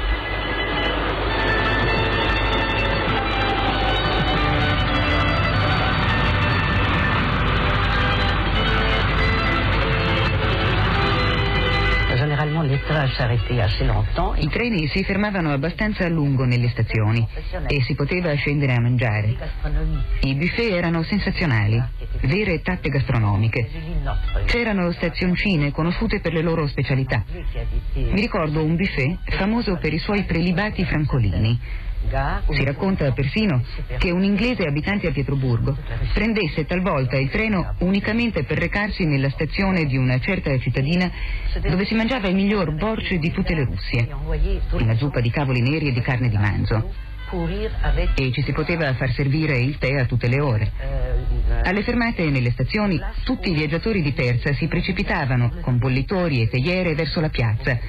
I 14.37 14.47
treni 14.49 14.87
si 14.87 15.03
fermavano 15.03 15.51
abbastanza 15.51 16.05
a 16.05 16.09
lungo 16.09 16.45
nelle 16.45 16.69
stazioni 16.69 17.27
e 17.67 17.81
si 17.81 17.95
poteva 17.95 18.33
scendere 18.35 18.73
a 18.73 18.79
mangiare. 18.79 19.35
I 20.21 20.35
buffet 20.35 20.71
erano 20.71 21.01
sensazionali, 21.03 21.81
vere 22.21 22.61
tappe 22.61 22.89
gastronomiche. 22.89 23.67
C'erano 24.45 24.91
stazioncine 24.91 25.71
conosciute 25.71 26.19
per 26.19 26.33
le 26.33 26.41
loro 26.41 26.67
specialità. 26.67 27.23
Mi 27.93 28.21
ricordo 28.21 28.63
un 28.63 28.75
buffet 28.75 29.17
famoso 29.35 29.77
per 29.77 29.93
i 29.93 29.97
suoi 29.97 30.23
prelibati 30.23 30.85
francolini 30.85 31.83
si 32.49 32.63
racconta 32.63 33.11
persino 33.11 33.63
che 33.97 34.11
un 34.11 34.23
inglese 34.23 34.63
abitante 34.63 35.07
a 35.07 35.11
Pietroburgo 35.11 35.77
prendesse 36.13 36.65
talvolta 36.65 37.17
il 37.17 37.29
treno 37.29 37.75
unicamente 37.79 38.43
per 38.43 38.57
recarsi 38.57 39.05
nella 39.05 39.29
stazione 39.29 39.85
di 39.85 39.97
una 39.97 40.19
certa 40.19 40.57
cittadina 40.59 41.11
dove 41.67 41.85
si 41.85 41.95
mangiava 41.95 42.27
il 42.27 42.35
miglior 42.35 42.75
borce 42.75 43.17
di 43.17 43.31
tutte 43.31 43.55
le 43.55 43.65
Russie, 43.65 44.07
una 44.71 44.95
zuppa 44.95 45.19
di 45.19 45.29
cavoli 45.29 45.61
neri 45.61 45.87
e 45.87 45.91
di 45.91 46.01
carne 46.01 46.29
di 46.29 46.37
manzo. 46.37 47.13
E 48.13 48.31
ci 48.31 48.43
si 48.43 48.51
poteva 48.51 48.93
far 48.93 49.11
servire 49.11 49.57
il 49.57 49.77
tè 49.79 49.99
a 49.99 50.05
tutte 50.05 50.27
le 50.27 50.39
ore. 50.39 50.71
Alle 51.63 51.81
fermate 51.81 52.23
e 52.23 52.29
nelle 52.29 52.51
stazioni 52.51 52.99
tutti 53.23 53.49
i 53.49 53.53
viaggiatori 53.53 54.01
di 54.01 54.13
terza 54.13 54.53
si 54.53 54.67
precipitavano 54.67 55.53
con 55.61 55.77
bollitori 55.79 56.41
e 56.41 56.49
teiere 56.49 56.93
verso 56.93 57.19
la 57.19 57.29
piazza 57.29 57.79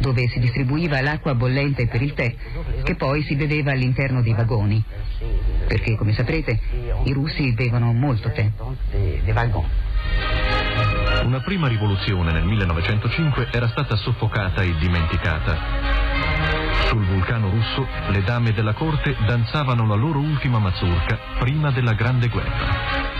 dove 0.00 0.28
si 0.28 0.38
distribuiva 0.38 1.00
l'acqua 1.00 1.34
bollente 1.34 1.86
per 1.86 2.02
il 2.02 2.14
tè, 2.14 2.34
che 2.82 2.94
poi 2.96 3.22
si 3.22 3.36
beveva 3.36 3.72
all'interno 3.72 4.22
dei 4.22 4.34
vagoni. 4.34 4.82
Perché, 5.68 5.94
come 5.96 6.14
saprete, 6.14 6.58
i 7.04 7.12
russi 7.12 7.52
bevono 7.52 7.92
molto 7.92 8.32
tè. 8.32 8.50
Una 11.22 11.40
prima 11.40 11.68
rivoluzione 11.68 12.32
nel 12.32 12.44
1905 12.44 13.48
era 13.52 13.68
stata 13.68 13.94
soffocata 13.96 14.62
e 14.62 14.74
dimenticata. 14.78 15.58
Sul 16.86 17.04
vulcano 17.04 17.50
russo 17.50 17.86
le 18.08 18.22
dame 18.22 18.52
della 18.52 18.72
corte 18.72 19.14
danzavano 19.26 19.86
la 19.86 19.94
loro 19.94 20.18
ultima 20.18 20.58
mazurka 20.58 21.18
prima 21.38 21.70
della 21.70 21.92
Grande 21.92 22.28
Guerra. 22.28 23.18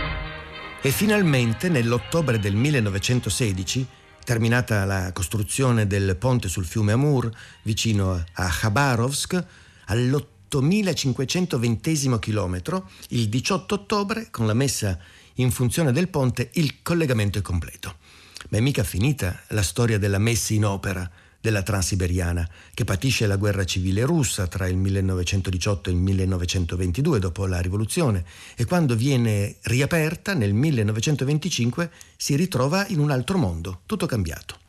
E 0.81 0.89
finalmente, 0.89 1.69
nell'ottobre 1.69 2.39
del 2.39 2.55
1916, 2.55 3.87
Terminata 4.23 4.85
la 4.85 5.11
costruzione 5.13 5.87
del 5.87 6.15
ponte 6.15 6.47
sul 6.47 6.65
fiume 6.65 6.91
Amur 6.91 7.31
vicino 7.63 8.23
a 8.33 8.47
Khabarovsk, 8.47 9.43
all'8520 9.85 12.19
chilometro, 12.19 12.87
il 13.09 13.29
18 13.29 13.75
ottobre, 13.75 14.29
con 14.29 14.45
la 14.45 14.53
messa 14.53 14.99
in 15.35 15.51
funzione 15.51 15.91
del 15.91 16.07
ponte, 16.07 16.49
il 16.53 16.81
collegamento 16.81 17.39
è 17.39 17.41
completo. 17.41 17.97
Ma 18.49 18.57
è 18.57 18.61
mica 18.61 18.83
finita 18.83 19.41
la 19.49 19.63
storia 19.63 19.97
della 19.97 20.19
messa 20.19 20.53
in 20.53 20.65
opera 20.65 21.09
della 21.41 21.63
Transiberiana, 21.63 22.47
che 22.73 22.83
patisce 22.83 23.25
la 23.25 23.35
guerra 23.35 23.65
civile 23.65 24.05
russa 24.05 24.47
tra 24.47 24.67
il 24.67 24.77
1918 24.77 25.89
e 25.89 25.93
il 25.93 25.99
1922 25.99 27.19
dopo 27.19 27.47
la 27.47 27.59
rivoluzione 27.59 28.23
e 28.55 28.65
quando 28.65 28.95
viene 28.95 29.55
riaperta 29.63 30.33
nel 30.33 30.53
1925 30.53 31.91
si 32.15 32.35
ritrova 32.35 32.85
in 32.87 32.99
un 32.99 33.09
altro 33.09 33.37
mondo, 33.37 33.81
tutto 33.87 34.05
cambiato. 34.05 34.59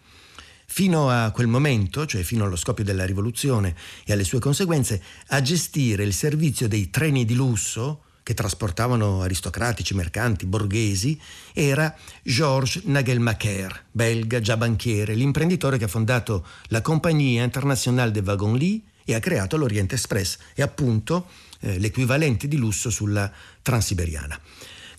Fino 0.67 1.11
a 1.11 1.31
quel 1.33 1.49
momento, 1.49 2.07
cioè 2.07 2.23
fino 2.23 2.47
allo 2.47 2.57
scoppio 2.57 2.83
della 2.83 3.05
rivoluzione 3.05 3.77
e 4.07 4.15
alle 4.15 4.25
sue 4.25 4.39
conseguenze, 4.39 5.03
a 5.29 5.43
gestire 5.43 6.03
il 6.03 6.15
servizio 6.15 6.67
dei 6.67 6.89
treni 6.89 7.27
di 7.27 7.35
lusso 7.35 8.05
che 8.23 8.35
trasportavano 8.35 9.23
aristocratici, 9.23 9.95
mercanti, 9.95 10.47
borghesi, 10.47 11.19
era 11.53 11.95
Georges 12.23 12.85
Nagelmacher, 12.85 13.87
belga, 13.91 14.41
già 14.41 14.57
banchiere, 14.57 15.15
l'imprenditore 15.15 15.79
che 15.79 15.85
ha 15.85 15.89
fondato 15.89 16.47
la 16.69 16.81
Compagnia 16.81 17.43
Internationale 17.43 18.11
des 18.11 18.25
Wagons-Lits 18.25 18.85
e 19.05 19.15
ha 19.15 19.21
creato 19.21 19.57
l'Orient 19.57 19.93
Express 19.93 20.39
e 20.55 20.63
appunto 20.63 21.27
eh, 21.61 21.79
l'equivalente 21.79 22.47
di 22.47 22.57
lusso 22.57 22.91
sulla 22.91 23.31
Transiberiana 23.63 24.39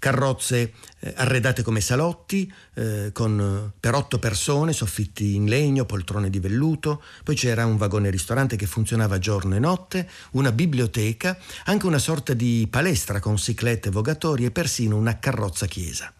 carrozze 0.03 0.73
eh, 0.99 1.13
arredate 1.15 1.63
come 1.63 1.79
salotti 1.79 2.51
eh, 2.73 3.11
con, 3.13 3.71
per 3.79 3.93
otto 3.93 4.19
persone, 4.19 4.73
soffitti 4.73 5.35
in 5.35 5.45
legno, 5.45 5.85
poltrone 5.85 6.29
di 6.29 6.39
velluto, 6.39 7.01
poi 7.23 7.35
c'era 7.35 7.65
un 7.65 7.77
vagone 7.77 8.09
ristorante 8.09 8.57
che 8.57 8.65
funzionava 8.65 9.17
giorno 9.17 9.55
e 9.55 9.59
notte, 9.59 10.09
una 10.31 10.51
biblioteca, 10.51 11.37
anche 11.65 11.85
una 11.85 11.99
sorta 11.99 12.33
di 12.33 12.67
palestra 12.69 13.21
con 13.21 13.37
ciclette 13.37 13.91
vogatori 13.91 14.43
e 14.43 14.51
persino 14.51 14.97
una 14.97 15.19
carrozza 15.19 15.67
chiesa. 15.67 16.11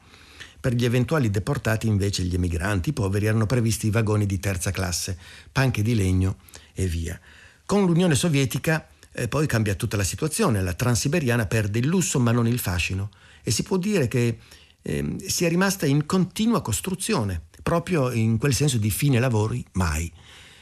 Per 0.61 0.73
gli 0.73 0.85
eventuali 0.85 1.29
deportati 1.29 1.87
invece 1.87 2.23
gli 2.23 2.35
emigranti 2.35 2.91
i 2.91 2.93
poveri 2.93 3.25
erano 3.25 3.45
previsti 3.45 3.87
i 3.87 3.91
vagoni 3.91 4.25
di 4.25 4.39
terza 4.39 4.71
classe, 4.71 5.17
panche 5.51 5.81
di 5.81 5.93
legno 5.93 6.37
e 6.71 6.85
via. 6.85 7.19
Con 7.65 7.85
l'Unione 7.85 8.15
Sovietica 8.15 8.87
eh, 9.11 9.27
poi 9.27 9.45
cambia 9.45 9.75
tutta 9.75 9.97
la 9.97 10.05
situazione, 10.05 10.61
la 10.61 10.73
transiberiana 10.73 11.47
perde 11.47 11.79
il 11.79 11.87
lusso 11.87 12.17
ma 12.17 12.31
non 12.31 12.47
il 12.47 12.59
fascino 12.59 13.09
e 13.43 13.51
si 13.51 13.63
può 13.63 13.77
dire 13.77 14.07
che 14.07 14.37
eh, 14.81 15.15
sia 15.27 15.49
rimasta 15.49 15.85
in 15.85 16.05
continua 16.05 16.61
costruzione, 16.61 17.43
proprio 17.61 18.11
in 18.11 18.37
quel 18.37 18.53
senso 18.53 18.77
di 18.77 18.89
fine 18.89 19.19
lavori 19.19 19.63
mai. 19.73 20.11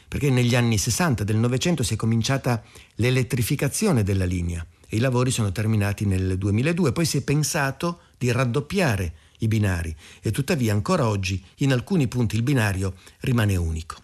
Perché 0.07 0.29
negli 0.29 0.55
anni 0.55 0.77
60 0.77 1.23
del 1.23 1.37
Novecento 1.37 1.83
si 1.83 1.93
è 1.93 1.97
cominciata 1.97 2.61
l'elettrificazione 2.95 4.03
della 4.03 4.25
linea 4.25 4.65
e 4.87 4.97
i 4.97 4.99
lavori 4.99 5.31
sono 5.31 5.51
terminati 5.53 6.05
nel 6.05 6.37
2002, 6.37 6.91
poi 6.91 7.05
si 7.05 7.17
è 7.17 7.21
pensato 7.21 8.01
di 8.17 8.29
raddoppiare 8.31 9.13
i 9.39 9.47
binari 9.47 9.95
e 10.21 10.31
tuttavia 10.31 10.73
ancora 10.73 11.07
oggi 11.07 11.43
in 11.57 11.71
alcuni 11.71 12.07
punti 12.07 12.35
il 12.35 12.43
binario 12.43 12.95
rimane 13.21 13.55
unico. 13.55 13.95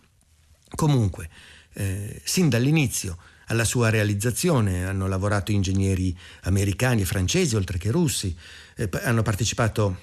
Comunque, 0.76 1.30
eh, 1.74 2.22
sin 2.24 2.50
dall'inizio 2.50 3.18
alla 3.48 3.64
sua 3.64 3.90
realizzazione 3.90 4.86
hanno 4.86 5.08
lavorato 5.08 5.52
ingegneri 5.52 6.18
americani 6.44 7.02
e 7.02 7.06
francesi, 7.06 7.56
oltre 7.56 7.78
che 7.78 7.92
russi, 7.92 8.36
eh, 8.78 8.90
hanno 9.04 9.24
partecipato 9.24 9.98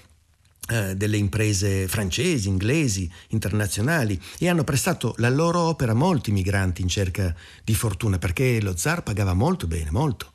eh, 0.67 0.95
delle 0.95 1.17
imprese 1.17 1.87
francesi, 1.87 2.47
inglesi, 2.47 3.07
internazionali 3.29 4.19
e 4.39 4.49
hanno 4.49 4.63
prestato 4.63 5.13
la 5.17 5.29
loro 5.29 5.59
opera 5.59 5.91
a 5.91 5.95
molti 5.95 6.31
migranti 6.31 6.81
in 6.81 6.87
cerca 6.87 7.35
di 7.63 7.75
fortuna 7.75 8.17
perché 8.17 8.59
lo 8.61 8.75
zar 8.75 9.03
pagava 9.03 9.33
molto 9.33 9.67
bene, 9.67 9.91
molto. 9.91 10.31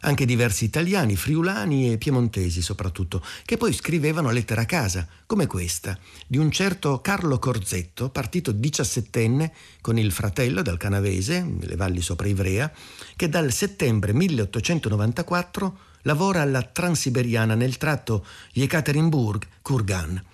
Anche 0.00 0.24
diversi 0.24 0.64
italiani, 0.64 1.16
friulani 1.16 1.92
e 1.92 1.98
piemontesi 1.98 2.62
soprattutto, 2.62 3.22
che 3.44 3.58
poi 3.58 3.72
scrivevano 3.72 4.30
lettere 4.30 4.60
a 4.60 4.66
casa, 4.66 5.06
come 5.26 5.46
questa, 5.46 5.98
di 6.26 6.38
un 6.38 6.50
certo 6.50 7.00
Carlo 7.00 7.38
Corzetto, 7.38 8.10
partito 8.10 8.52
diciassettenne 8.52 9.52
con 9.80 9.98
il 9.98 10.12
fratello 10.12 10.62
dal 10.62 10.76
Canavese, 10.78 11.46
le 11.60 11.76
valli 11.76 12.00
sopra 12.00 12.28
Ivrea, 12.28 12.70
che 13.16 13.28
dal 13.28 13.52
settembre 13.52 14.12
1894 14.12 15.78
lavora 16.06 16.40
alla 16.40 16.62
Transiberiana 16.62 17.54
nel 17.54 17.76
tratto 17.76 18.24
Yekaterinburg-Kurgan. 18.52 20.24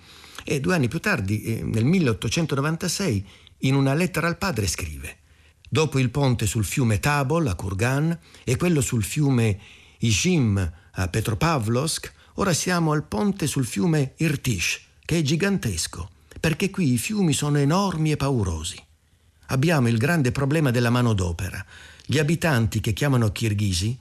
E 0.45 0.59
due 0.59 0.75
anni 0.75 0.87
più 0.87 0.99
tardi, 0.99 1.43
eh, 1.43 1.63
nel 1.63 1.83
1896, 1.85 3.27
in 3.59 3.75
una 3.75 3.93
lettera 3.93 4.27
al 4.27 4.37
padre 4.37 4.67
scrive 4.67 5.17
Dopo 5.67 5.97
il 5.97 6.11
ponte 6.11 6.45
sul 6.45 6.65
fiume 6.65 6.99
Tabol 6.99 7.47
a 7.47 7.55
Kurgan 7.55 8.17
e 8.43 8.55
quello 8.57 8.81
sul 8.81 9.03
fiume 9.03 9.59
Ishim 9.99 10.71
a 10.91 11.07
Petropavlovsk, 11.07 12.13
ora 12.35 12.53
siamo 12.53 12.91
al 12.91 13.05
ponte 13.05 13.47
sul 13.47 13.65
fiume 13.65 14.13
Irtish, 14.17 14.81
che 15.03 15.17
è 15.17 15.21
gigantesco, 15.21 16.09
perché 16.39 16.69
qui 16.69 16.93
i 16.93 16.97
fiumi 16.97 17.33
sono 17.33 17.57
enormi 17.57 18.11
e 18.11 18.17
paurosi. 18.17 18.77
Abbiamo 19.47 19.87
il 19.87 19.97
grande 19.97 20.31
problema 20.31 20.69
della 20.69 20.91
manodopera. 20.91 21.65
Gli 22.05 22.19
abitanti 22.19 22.79
che 22.79 22.93
chiamano 22.93 23.31
kirghisi 23.31 23.97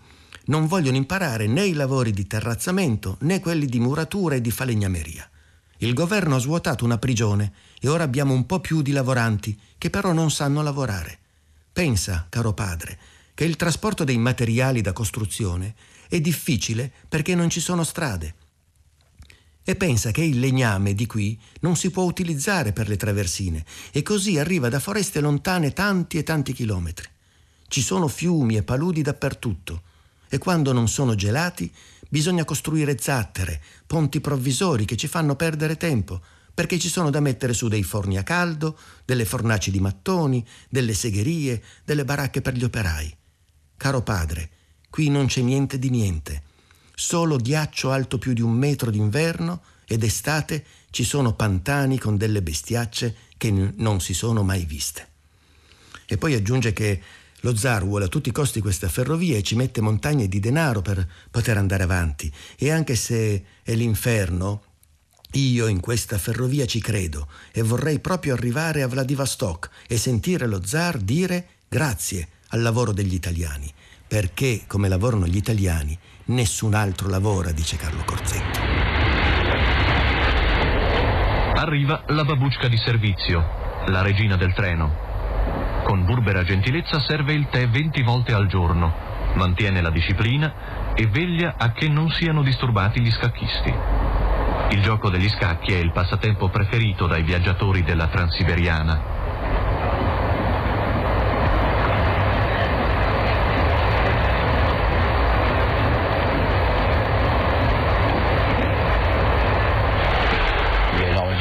non 0.46 0.66
vogliono 0.66 0.96
imparare 0.96 1.46
né 1.46 1.64
i 1.64 1.72
lavori 1.72 2.10
di 2.10 2.26
terrazzamento 2.26 3.16
né 3.20 3.40
quelli 3.40 3.66
di 3.66 3.78
muratura 3.78 4.34
e 4.34 4.40
di 4.40 4.50
falegnameria. 4.50 5.28
Il 5.78 5.94
governo 5.94 6.36
ha 6.36 6.40
svuotato 6.40 6.84
una 6.84 6.98
prigione 6.98 7.52
e 7.80 7.88
ora 7.88 8.04
abbiamo 8.04 8.32
un 8.32 8.46
po' 8.46 8.60
più 8.60 8.82
di 8.82 8.92
lavoranti 8.92 9.58
che 9.78 9.90
però 9.90 10.12
non 10.12 10.30
sanno 10.30 10.62
lavorare. 10.62 11.18
Pensa, 11.72 12.26
caro 12.28 12.52
padre, 12.52 12.98
che 13.34 13.44
il 13.44 13.56
trasporto 13.56 14.04
dei 14.04 14.18
materiali 14.18 14.80
da 14.80 14.92
costruzione 14.92 15.74
è 16.08 16.20
difficile 16.20 16.92
perché 17.08 17.34
non 17.34 17.50
ci 17.50 17.60
sono 17.60 17.82
strade. 17.82 18.34
E 19.64 19.76
pensa 19.76 20.10
che 20.10 20.22
il 20.22 20.38
legname 20.40 20.94
di 20.94 21.06
qui 21.06 21.38
non 21.60 21.76
si 21.76 21.90
può 21.90 22.02
utilizzare 22.04 22.72
per 22.72 22.88
le 22.88 22.96
traversine 22.96 23.64
e 23.92 24.02
così 24.02 24.38
arriva 24.38 24.68
da 24.68 24.80
foreste 24.80 25.20
lontane 25.20 25.72
tanti 25.72 26.18
e 26.18 26.24
tanti 26.24 26.52
chilometri. 26.52 27.08
Ci 27.68 27.80
sono 27.80 28.08
fiumi 28.08 28.56
e 28.56 28.62
paludi 28.62 29.02
dappertutto 29.02 29.82
e 30.32 30.38
quando 30.38 30.72
non 30.72 30.88
sono 30.88 31.14
gelati 31.14 31.70
bisogna 32.08 32.46
costruire 32.46 32.96
zattere, 32.98 33.60
ponti 33.86 34.18
provvisori 34.18 34.86
che 34.86 34.96
ci 34.96 35.06
fanno 35.06 35.36
perdere 35.36 35.76
tempo 35.76 36.22
perché 36.54 36.78
ci 36.78 36.88
sono 36.88 37.10
da 37.10 37.20
mettere 37.20 37.52
su 37.52 37.68
dei 37.68 37.82
forni 37.82 38.16
a 38.16 38.22
caldo, 38.22 38.78
delle 39.04 39.26
fornaci 39.26 39.70
di 39.70 39.78
mattoni, 39.78 40.42
delle 40.70 40.94
segherie, 40.94 41.62
delle 41.84 42.06
baracche 42.06 42.40
per 42.40 42.54
gli 42.54 42.64
operai. 42.64 43.14
Caro 43.76 44.00
padre, 44.00 44.48
qui 44.88 45.10
non 45.10 45.26
c'è 45.26 45.42
niente 45.42 45.78
di 45.78 45.90
niente, 45.90 46.42
solo 46.94 47.36
ghiaccio 47.36 47.90
alto 47.90 48.16
più 48.16 48.32
di 48.32 48.40
un 48.40 48.52
metro 48.52 48.90
d'inverno 48.90 49.60
ed 49.86 50.02
estate 50.02 50.64
ci 50.88 51.04
sono 51.04 51.34
pantani 51.34 51.98
con 51.98 52.16
delle 52.16 52.40
bestiacce 52.40 53.16
che 53.36 53.50
non 53.50 54.00
si 54.00 54.14
sono 54.14 54.42
mai 54.42 54.64
viste. 54.64 55.08
E 56.06 56.16
poi 56.16 56.32
aggiunge 56.32 56.72
che 56.72 57.02
lo 57.42 57.54
zar 57.56 57.84
vuole 57.84 58.06
a 58.06 58.08
tutti 58.08 58.28
i 58.28 58.32
costi 58.32 58.60
questa 58.60 58.88
ferrovia 58.88 59.36
e 59.36 59.42
ci 59.42 59.54
mette 59.54 59.80
montagne 59.80 60.28
di 60.28 60.40
denaro 60.40 60.82
per 60.82 61.06
poter 61.30 61.56
andare 61.56 61.82
avanti. 61.82 62.32
E 62.56 62.70
anche 62.70 62.94
se 62.94 63.44
è 63.62 63.74
l'inferno, 63.74 64.62
io 65.32 65.66
in 65.66 65.80
questa 65.80 66.18
ferrovia 66.18 66.66
ci 66.66 66.80
credo 66.80 67.28
e 67.52 67.62
vorrei 67.62 68.00
proprio 68.00 68.34
arrivare 68.34 68.82
a 68.82 68.88
Vladivostok 68.88 69.70
e 69.86 69.96
sentire 69.96 70.46
lo 70.46 70.64
zar 70.64 70.98
dire 70.98 71.46
grazie 71.68 72.28
al 72.48 72.62
lavoro 72.62 72.92
degli 72.92 73.14
italiani, 73.14 73.72
perché 74.06 74.64
come 74.66 74.88
lavorano 74.88 75.26
gli 75.26 75.36
italiani 75.36 75.98
nessun 76.26 76.74
altro 76.74 77.08
lavora, 77.08 77.50
dice 77.50 77.76
Carlo 77.76 78.04
Corzetto. 78.04 78.60
Arriva 81.54 82.04
la 82.08 82.24
babuccia 82.24 82.68
di 82.68 82.76
servizio, 82.76 83.40
la 83.86 84.02
regina 84.02 84.36
del 84.36 84.52
treno. 84.52 85.11
Con 85.82 86.04
burbera 86.04 86.44
gentilezza 86.44 87.00
serve 87.00 87.32
il 87.32 87.48
tè 87.50 87.68
20 87.68 88.02
volte 88.02 88.32
al 88.32 88.46
giorno, 88.46 88.92
mantiene 89.34 89.80
la 89.80 89.90
disciplina 89.90 90.92
e 90.94 91.06
veglia 91.06 91.54
a 91.58 91.72
che 91.72 91.88
non 91.88 92.08
siano 92.10 92.42
disturbati 92.42 93.00
gli 93.00 93.10
scacchisti. 93.10 93.74
Il 94.70 94.80
gioco 94.80 95.10
degli 95.10 95.28
scacchi 95.28 95.72
è 95.72 95.78
il 95.78 95.92
passatempo 95.92 96.48
preferito 96.48 97.06
dai 97.06 97.22
viaggiatori 97.22 97.82
della 97.82 98.06
Transiberiana. 98.06 99.11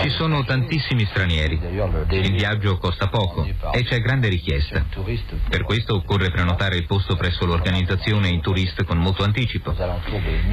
Ci 0.01 0.09
sono 0.09 0.43
tantissimi 0.43 1.05
stranieri. 1.05 1.59
Il 2.09 2.31
viaggio 2.31 2.79
costa 2.79 3.07
poco 3.07 3.45
e 3.71 3.83
c'è 3.83 3.99
grande 3.99 4.29
richiesta. 4.29 4.83
Per 5.47 5.63
questo 5.63 5.93
occorre 5.93 6.31
prenotare 6.31 6.75
il 6.77 6.87
posto 6.87 7.15
presso 7.15 7.45
l'organizzazione 7.45 8.27
in 8.29 8.41
Tourist 8.41 8.83
con 8.83 8.97
molto 8.97 9.23
anticipo. 9.23 9.75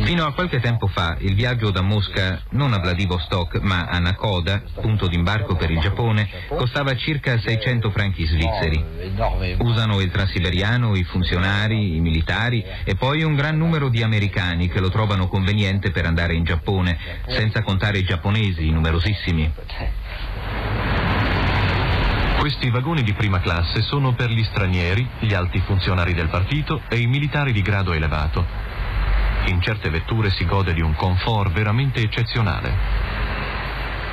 Fino 0.03 0.25
a 0.27 0.35
qualche 0.35 0.61
tempo 0.61 0.87
fa 0.87 1.17
il 1.21 1.35
viaggio 1.35 1.71
da 1.71 1.81
Mosca, 1.81 2.43
non 2.51 2.75
a 2.75 2.79
Vladivostok, 2.79 3.61
ma 3.61 3.87
a 3.87 3.99
Nakoda, 3.99 4.63
punto 4.83 5.07
d'imbarco 5.07 5.57
per 5.57 5.71
il 5.71 5.81
Giappone, 5.81 6.29
costava 6.49 6.95
circa 6.95 7.39
600 7.39 7.91
franchi 7.91 8.27
svizzeri. 8.27 8.85
Usano 9.61 10.01
il 10.01 10.11
transiberiano 10.11 10.95
i 10.95 11.05
funzionari, 11.05 11.97
i 11.97 12.01
militari 12.01 12.63
e 12.85 12.97
poi 12.97 13.23
un 13.23 13.35
gran 13.35 13.57
numero 13.57 13.89
di 13.89 14.03
americani 14.03 14.69
che 14.69 14.81
lo 14.81 14.91
trovano 14.91 15.27
conveniente 15.27 15.91
per 15.91 16.05
andare 16.05 16.35
in 16.35 16.45
Giappone, 16.45 16.99
senza 17.29 17.63
contare 17.63 17.97
i 17.97 18.05
giapponesi, 18.05 18.69
numerosissimi 18.69 19.37
primi. 19.39 19.53
Questi 22.39 22.71
vagoni 22.71 23.03
di 23.03 23.13
prima 23.13 23.41
classe 23.41 23.83
sono 23.83 24.15
per 24.15 24.31
gli 24.31 24.43
stranieri, 24.45 25.07
gli 25.21 25.35
alti 25.35 25.61
funzionari 25.61 26.15
del 26.15 26.29
partito 26.29 26.83
e 26.89 26.99
i 26.99 27.07
militari 27.07 27.53
di 27.53 27.63
grado 27.63 27.93
elevato. 27.93 28.45
In 29.47 29.61
certe 29.61 29.91
vetture 29.91 30.31
si 30.31 30.45
gode 30.45 30.73
di 30.73 30.81
un 30.81 30.95
comfort 30.95 31.53
veramente 31.53 32.01
eccezionale. 32.01 33.07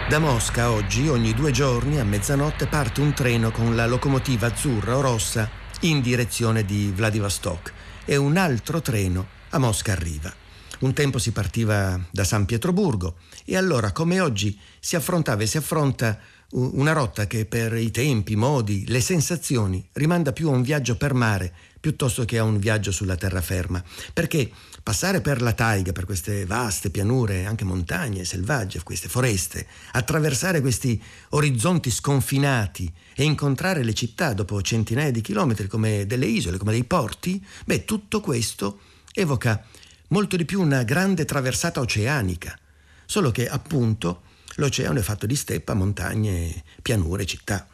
Da 0.08 0.20
Mosca 0.20 0.70
oggi, 0.70 1.08
ogni 1.08 1.34
due 1.34 1.52
giorni, 1.52 2.00
a 2.00 2.04
mezzanotte, 2.04 2.68
parte 2.68 3.02
un 3.02 3.14
treno 3.14 3.50
con 3.52 3.76
la 3.76 3.88
locomotiva 3.88 4.48
azzurra 4.48 4.98
o 4.98 5.02
rossa 5.02 5.50
in 5.82 6.02
direzione 6.02 6.64
di 6.64 6.92
Vladivostok 6.96 7.74
e 8.06 8.16
un 8.16 8.38
altro 8.38 8.82
treno 8.82 9.26
a 9.50 9.58
Mosca 9.58 9.92
arriva. 9.94 10.45
Un 10.80 10.94
tempo 10.94 11.20
si 11.20 11.32
partiva 11.32 12.00
da 12.12 12.24
San 12.24 12.46
Pietroburgo 12.46 13.18
e 13.46 13.56
allora, 13.56 13.92
come 13.92 14.20
oggi, 14.20 14.60
si 14.80 14.96
affrontava 14.96 15.44
e 15.44 15.48
si 15.48 15.58
affronta 15.58 16.20
una 16.52 16.92
rotta 16.92 17.28
che 17.28 17.46
per 17.46 17.76
i 17.76 17.92
tempi, 17.92 18.34
i 18.34 18.38
modi, 18.38 18.86
le 18.88 19.02
sensazioni 19.02 19.86
rimanda 19.94 20.32
più 20.32 20.50
a 20.50 20.52
un 20.52 20.62
viaggio 20.62 20.96
per 20.96 21.14
mare 21.14 21.54
piuttosto 21.80 22.26
che 22.26 22.38
a 22.40 22.44
un 22.44 22.58
viaggio 22.58 22.92
sulla 22.92 23.16
terraferma. 23.16 23.84
Perché 24.12 24.50
passare 24.82 25.22
per 25.22 25.42
la 25.42 25.54
taiga, 25.54 25.92
per 25.92 26.06
queste 26.06 26.46
vaste 26.46 26.90
pianure, 26.90 27.46
anche 27.46 27.64
montagne 27.64 28.26
selvagge, 28.26 28.84
queste 28.84 29.08
foreste, 29.08 29.68
attraversare 29.92 30.62
questi 30.62 31.02
orizzonti 31.30 31.92
sconfinati 31.92 32.92
e 33.16 33.24
incontrare 33.24 33.84
le 33.84 33.94
città 33.94 34.34
dopo 34.34 34.62
centinaia 34.62 35.12
di 35.12 35.22
chilometri 35.22 35.68
come 35.68 36.06
delle 36.06 36.26
isole, 36.26 36.58
come 36.58 36.72
dei 36.72 36.86
porti, 36.86 37.44
beh, 37.66 37.86
tutto 37.86 38.20
questo 38.20 38.80
evoca 39.14 39.64
molto 40.10 40.36
di 40.36 40.46
più 40.46 40.62
una 40.62 40.84
grande 40.84 41.26
traversata 41.26 41.80
oceanica, 41.80 42.58
solo 43.06 43.32
che 43.32 43.48
appunto 43.48 44.24
l'oceano 44.56 45.00
è 45.00 45.04
fatto 45.04 45.26
di 45.26 45.36
steppa, 45.36 45.74
montagne, 45.74 46.64
pianure, 46.82 47.26
città. 47.26 47.68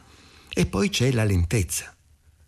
E 0.52 0.66
poi 0.66 0.88
c'è 0.88 1.10
la 1.12 1.24
lentezza. 1.24 1.94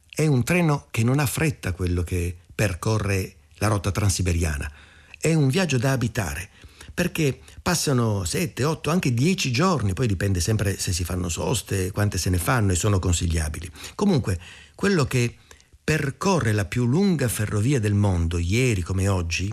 È 0.08 0.26
un 0.26 0.44
treno 0.44 0.86
che 0.90 1.02
non 1.02 1.18
ha 1.18 1.26
fretta 1.26 1.72
quello 1.72 2.02
che 2.02 2.36
percorre 2.54 3.36
la 3.56 3.68
rotta 3.68 3.90
transiberiana. 3.90 4.70
È 5.18 5.32
un 5.32 5.48
viaggio 5.48 5.78
da 5.78 5.92
abitare, 5.92 6.50
perché 6.92 7.40
passano 7.60 8.24
7, 8.24 8.62
8, 8.62 8.90
anche 8.90 9.12
10 9.12 9.50
giorni, 9.50 9.94
poi 9.94 10.06
dipende 10.06 10.40
sempre 10.40 10.78
se 10.78 10.92
si 10.92 11.02
fanno 11.02 11.28
soste, 11.28 11.90
quante 11.90 12.18
se 12.18 12.30
ne 12.30 12.38
fanno 12.38 12.72
e 12.72 12.76
sono 12.76 12.98
consigliabili. 12.98 13.70
Comunque, 13.94 14.38
quello 14.74 15.04
che 15.04 15.36
percorre 15.82 16.52
la 16.52 16.64
più 16.64 16.86
lunga 16.86 17.28
ferrovia 17.28 17.80
del 17.80 17.94
mondo, 17.94 18.38
ieri 18.38 18.82
come 18.82 19.08
oggi, 19.08 19.52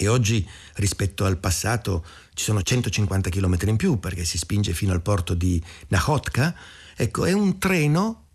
e 0.00 0.06
oggi 0.06 0.48
rispetto 0.74 1.24
al 1.24 1.38
passato 1.38 2.04
ci 2.32 2.44
sono 2.44 2.62
150 2.62 3.30
km 3.30 3.56
in 3.66 3.76
più 3.76 3.98
perché 3.98 4.24
si 4.24 4.38
spinge 4.38 4.72
fino 4.72 4.92
al 4.92 5.02
porto 5.02 5.34
di 5.34 5.60
Nahotka, 5.88 6.54
ecco, 6.94 7.24
è 7.24 7.32
un 7.32 7.58
treno 7.58 8.26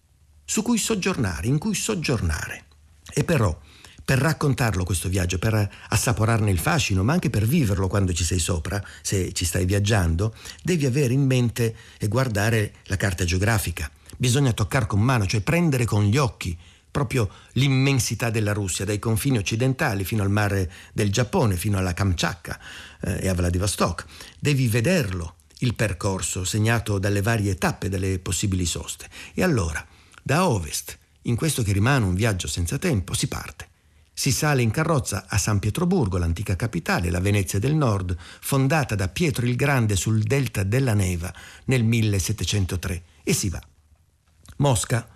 su 0.44 0.62
cui 0.62 0.78
soggiornare, 0.78 1.48
in 1.48 1.58
cui 1.58 1.74
soggiornare. 1.74 2.66
E 3.14 3.24
però, 3.24 3.58
per 4.04 4.18
raccontarlo 4.18 4.84
questo 4.84 5.08
viaggio, 5.08 5.40
per 5.40 5.72
assaporarne 5.88 6.52
il 6.52 6.60
fascino, 6.60 7.02
ma 7.02 7.14
anche 7.14 7.30
per 7.30 7.46
viverlo 7.46 7.88
quando 7.88 8.12
ci 8.12 8.26
sei 8.26 8.40
sopra, 8.40 8.84
se 9.02 9.32
ci 9.32 9.46
stai 9.46 9.64
viaggiando, 9.64 10.36
devi 10.62 10.86
avere 10.86 11.14
in 11.14 11.26
mente 11.26 11.76
e 11.98 12.10
guardare 12.10 12.74
la 12.88 12.98
carta 12.98 13.24
geografica. 13.24 13.90
Bisogna 14.18 14.52
toccare 14.52 14.86
con 14.86 15.00
mano, 15.00 15.26
cioè 15.26 15.40
prendere 15.40 15.86
con 15.86 16.04
gli 16.04 16.18
occhi 16.18 16.58
proprio 16.94 17.28
l'immensità 17.54 18.30
della 18.30 18.54
Russia, 18.54 18.86
dai 18.86 19.00
confini 19.00 19.40
occidentali 19.40 20.06
fino 20.06 20.22
al 20.22 20.30
mare 20.30 20.72
del 20.94 21.12
Giappone, 21.12 21.58
fino 21.58 21.80
alla 21.80 21.96
Kamchatka 21.96 22.60
eh, 23.02 23.24
e 23.24 23.28
a 23.28 23.34
Vladivostok. 23.34 24.06
Devi 24.38 24.68
vederlo, 24.68 25.38
il 25.60 25.74
percorso 25.74 26.44
segnato 26.44 27.00
dalle 27.00 27.24
varie 27.24 27.56
tappe, 27.56 27.90
dalle 27.90 28.20
possibili 28.20 28.68
soste. 28.68 29.10
E 29.34 29.42
allora, 29.42 29.84
da 30.22 30.48
ovest, 30.48 30.96
in 31.24 31.36
questo 31.36 31.64
che 31.64 31.74
rimane 31.74 32.06
un 32.06 32.14
viaggio 32.14 32.48
senza 32.48 32.78
tempo, 32.78 33.16
si 33.16 33.28
parte. 33.28 33.70
Si 34.14 34.32
sale 34.32 34.62
in 34.62 34.70
carrozza 34.70 35.26
a 35.28 35.40
San 35.40 35.58
Pietroburgo, 35.58 36.20
l'antica 36.20 36.56
capitale, 36.56 37.10
la 37.10 37.20
Venezia 37.20 37.58
del 37.58 37.74
Nord, 37.74 38.16
fondata 38.40 38.94
da 38.94 39.08
Pietro 39.08 39.48
il 39.48 39.56
Grande 39.56 39.96
sul 39.96 40.22
delta 40.22 40.62
della 40.62 40.94
Neva 40.94 41.34
nel 41.66 41.84
1703, 41.84 43.04
e 43.24 43.34
si 43.34 43.50
va. 43.50 43.60
Mosca, 44.58 45.08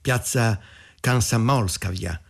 piazza 0.00 0.58
Kansamolskaya, 1.00 2.20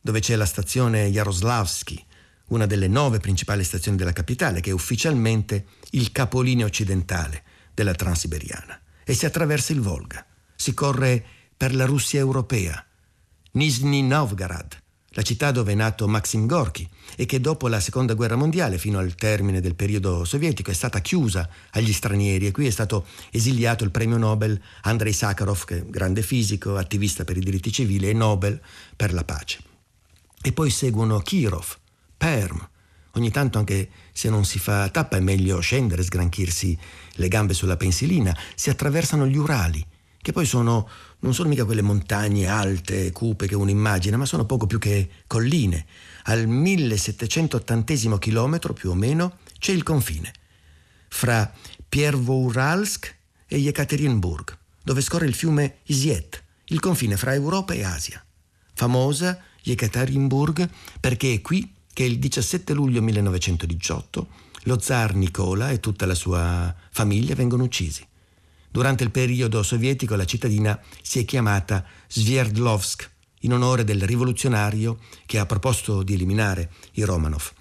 dove 0.00 0.20
c'è 0.20 0.36
la 0.36 0.46
stazione 0.46 1.10
Jaroslavsky, 1.10 2.04
una 2.48 2.66
delle 2.66 2.88
nove 2.88 3.18
principali 3.18 3.64
stazioni 3.64 3.96
della 3.96 4.12
capitale, 4.12 4.60
che 4.60 4.70
è 4.70 4.74
ufficialmente 4.74 5.66
il 5.90 6.12
capolinea 6.12 6.66
occidentale 6.66 7.42
della 7.74 7.94
Transiberiana. 7.94 8.80
E 9.04 9.14
si 9.14 9.26
attraversa 9.26 9.72
il 9.72 9.80
Volga. 9.80 10.24
Si 10.54 10.72
corre 10.74 11.24
per 11.56 11.74
la 11.74 11.84
Russia 11.84 12.20
europea. 12.20 12.84
Nizhny 13.52 14.02
Novgorod, 14.02 14.76
la 15.16 15.22
città 15.22 15.50
dove 15.50 15.72
è 15.72 15.74
nato 15.74 16.06
Maxim 16.06 16.44
Gorky 16.44 16.86
e 17.16 17.24
che 17.24 17.40
dopo 17.40 17.68
la 17.68 17.80
seconda 17.80 18.12
guerra 18.12 18.36
mondiale, 18.36 18.76
fino 18.76 18.98
al 18.98 19.14
termine 19.14 19.62
del 19.62 19.74
periodo 19.74 20.26
sovietico, 20.26 20.70
è 20.70 20.74
stata 20.74 21.00
chiusa 21.00 21.48
agli 21.70 21.92
stranieri 21.94 22.46
e 22.46 22.50
qui 22.50 22.66
è 22.66 22.70
stato 22.70 23.06
esiliato 23.30 23.82
il 23.82 23.90
premio 23.90 24.18
Nobel 24.18 24.60
Andrei 24.82 25.14
Sakharov, 25.14 25.64
che 25.64 25.78
è 25.78 25.86
grande 25.86 26.20
fisico, 26.20 26.76
attivista 26.76 27.24
per 27.24 27.38
i 27.38 27.40
diritti 27.40 27.72
civili 27.72 28.10
e 28.10 28.12
Nobel 28.12 28.60
per 28.94 29.14
la 29.14 29.24
pace. 29.24 29.60
E 30.42 30.52
poi 30.52 30.68
seguono 30.68 31.18
Kirov, 31.20 31.78
Perm. 32.18 32.68
Ogni 33.12 33.30
tanto, 33.30 33.56
anche 33.56 33.88
se 34.12 34.28
non 34.28 34.44
si 34.44 34.58
fa 34.58 34.90
tappa, 34.90 35.16
è 35.16 35.20
meglio 35.20 35.60
scendere, 35.60 36.02
sgranchirsi 36.02 36.78
le 37.12 37.28
gambe 37.28 37.54
sulla 37.54 37.78
pensilina. 37.78 38.36
Si 38.54 38.68
attraversano 38.68 39.26
gli 39.26 39.38
Urali, 39.38 39.82
che 40.26 40.32
poi 40.32 40.44
sono 40.44 40.88
non 41.20 41.34
sono 41.34 41.48
mica 41.48 41.64
quelle 41.64 41.82
montagne 41.82 42.48
alte, 42.48 43.12
cupe 43.12 43.46
che 43.46 43.54
uno 43.54 43.70
immagina, 43.70 44.16
ma 44.16 44.26
sono 44.26 44.44
poco 44.44 44.66
più 44.66 44.80
che 44.80 45.08
colline. 45.28 45.86
Al 46.24 46.48
1780 46.48 48.18
chilometro 48.18 48.72
più 48.72 48.90
o 48.90 48.94
meno 48.94 49.38
c'è 49.60 49.70
il 49.70 49.84
confine 49.84 50.32
fra 51.06 51.48
Piervouralsk 51.88 53.16
e 53.46 53.56
Yekaterinburg, 53.58 54.58
dove 54.82 55.00
scorre 55.00 55.26
il 55.26 55.34
fiume 55.34 55.76
Isiet, 55.84 56.42
il 56.66 56.80
confine 56.80 57.16
fra 57.16 57.32
Europa 57.32 57.74
e 57.74 57.84
Asia. 57.84 58.20
Famosa 58.74 59.40
Yekaterinburg 59.62 60.68
perché 60.98 61.34
è 61.34 61.40
qui 61.40 61.72
che 61.92 62.02
il 62.02 62.18
17 62.18 62.72
luglio 62.72 63.00
1918 63.00 64.26
lo 64.64 64.80
zar 64.80 65.14
Nicola 65.14 65.70
e 65.70 65.78
tutta 65.78 66.04
la 66.04 66.16
sua 66.16 66.74
famiglia 66.90 67.36
vengono 67.36 67.62
uccisi. 67.62 68.04
Durante 68.70 69.04
il 69.04 69.10
periodo 69.10 69.62
sovietico 69.62 70.14
la 70.16 70.24
cittadina 70.24 70.78
si 71.02 71.20
è 71.20 71.24
chiamata 71.24 71.84
Sverdlovsk 72.08 73.10
in 73.40 73.52
onore 73.52 73.84
del 73.84 74.02
rivoluzionario 74.02 74.98
che 75.24 75.38
ha 75.38 75.46
proposto 75.46 76.02
di 76.02 76.14
eliminare 76.14 76.70
i 76.92 77.02
Romanov. 77.02 77.52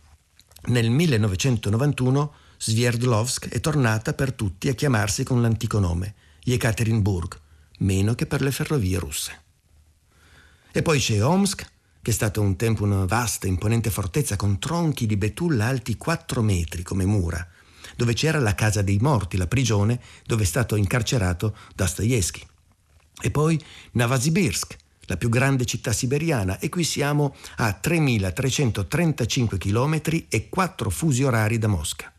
Nel 0.68 0.89
1991 0.89 2.34
Sverdlovsk 2.58 3.50
è 3.50 3.60
tornata 3.60 4.13
per 4.13 4.34
tutti 4.34 4.68
a 4.70 4.74
chiamarsi 4.74 5.24
con 5.24 5.41
l'antico 5.41 5.80
nome, 5.80 6.15
Yekaterinburg, 6.44 7.39
meno 7.80 8.15
che 8.15 8.26
per 8.26 8.41
le 8.41 8.52
ferrovie 8.52 9.00
russe. 9.00 9.41
E 10.72 10.82
poi 10.82 11.00
c'è 11.00 11.24
Omsk, 11.24 11.72
che 12.02 12.12
è 12.12 12.13
stata 12.13 12.39
un 12.39 12.56
tempo 12.56 12.84
una 12.84 13.06
vasta, 13.06 13.48
imponente 13.48 13.89
fortezza 13.89 14.36
con 14.36 14.60
tronchi 14.60 15.06
di 15.06 15.18
betulla 15.18 15.68
alti 15.68 15.98
4 15.98 16.41
metri 16.41 16.84
come 16.84 17.06
mura, 17.06 17.48
dove 17.95 18.13
c'era 18.13 18.39
la 18.39 18.55
casa 18.55 18.81
dei 18.81 18.97
morti, 18.99 19.38
la 19.38 19.47
prigione 19.47 19.99
dove 20.25 20.43
è 20.43 20.45
stato 20.45 20.75
incarcerato 20.75 21.55
Dostoevsky. 21.75 22.45
E 23.21 23.31
poi 23.31 23.62
Novosibirsk, 23.91 24.77
la 25.05 25.17
più 25.17 25.29
grande 25.29 25.65
città 25.65 25.93
siberiana, 25.93 26.60
e 26.60 26.69
qui 26.69 26.84
siamo 26.84 27.36
a 27.58 27.71
3335 27.73 29.58
km 29.58 30.01
e 30.29 30.49
4 30.49 30.89
fusi 30.89 31.23
orari 31.23 31.58
da 31.58 31.67
Mosca. 31.67 32.12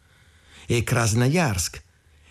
E 0.67 0.83
Krasnoyarsk 0.83 1.83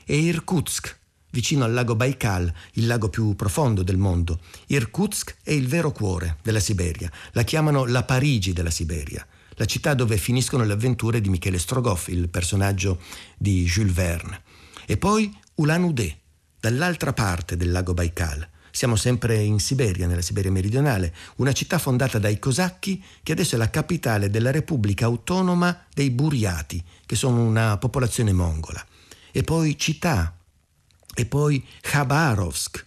e 0.06 0.18
Irkutsk, 0.18 0.98
vicino 1.30 1.64
al 1.64 1.74
lago 1.74 1.96
Baikal, 1.96 2.52
il 2.74 2.88
lago 2.88 3.10
più 3.10 3.36
profondo 3.36 3.84
del 3.84 3.98
mondo. 3.98 4.40
Irkutsk 4.68 5.38
è 5.44 5.52
il 5.52 5.68
vero 5.68 5.92
cuore 5.92 6.38
della 6.42 6.60
Siberia, 6.60 7.12
la 7.32 7.44
chiamano 7.44 7.86
la 7.86 8.04
Parigi 8.04 8.54
della 8.54 8.72
Siberia 8.72 9.26
la 9.56 9.66
città 9.66 9.94
dove 9.94 10.18
finiscono 10.18 10.64
le 10.64 10.74
avventure 10.74 11.22
di 11.22 11.30
Michele 11.30 11.60
Strogoff, 11.60 12.08
il 12.10 12.30
personaggio 12.30 13.00
di 13.38 13.64
Jules 13.66 13.94
Verne. 13.94 14.42
E 14.86 14.98
poi 14.98 15.36
Ulan-Ude, 15.56 16.18
dall'altra 16.60 17.14
parte 17.14 17.58
del 17.58 17.72
lago 17.72 17.94
Baikal. 17.94 18.48
Siamo 18.72 18.98
sempre 18.98 19.42
in 19.42 19.60
Siberia, 19.60 20.06
nella 20.06 20.22
Siberia 20.22 20.52
meridionale, 20.52 21.16
una 21.38 21.54
città 21.54 21.78
fondata 21.78 22.20
dai 22.20 22.40
cosacchi 22.40 23.02
che 23.24 23.32
adesso 23.32 23.56
è 23.56 23.58
la 23.58 23.70
capitale 23.70 24.30
della 24.30 24.52
Repubblica 24.52 25.06
Autonoma 25.06 25.86
dei 25.94 26.10
Buriati, 26.10 26.84
che 27.06 27.16
sono 27.16 27.42
una 27.42 27.78
popolazione 27.78 28.34
mongola. 28.34 28.86
E 29.32 29.44
poi 29.44 29.78
Città, 29.78 30.38
e 31.14 31.26
poi 31.26 31.66
Khabarovsk, 31.80 32.84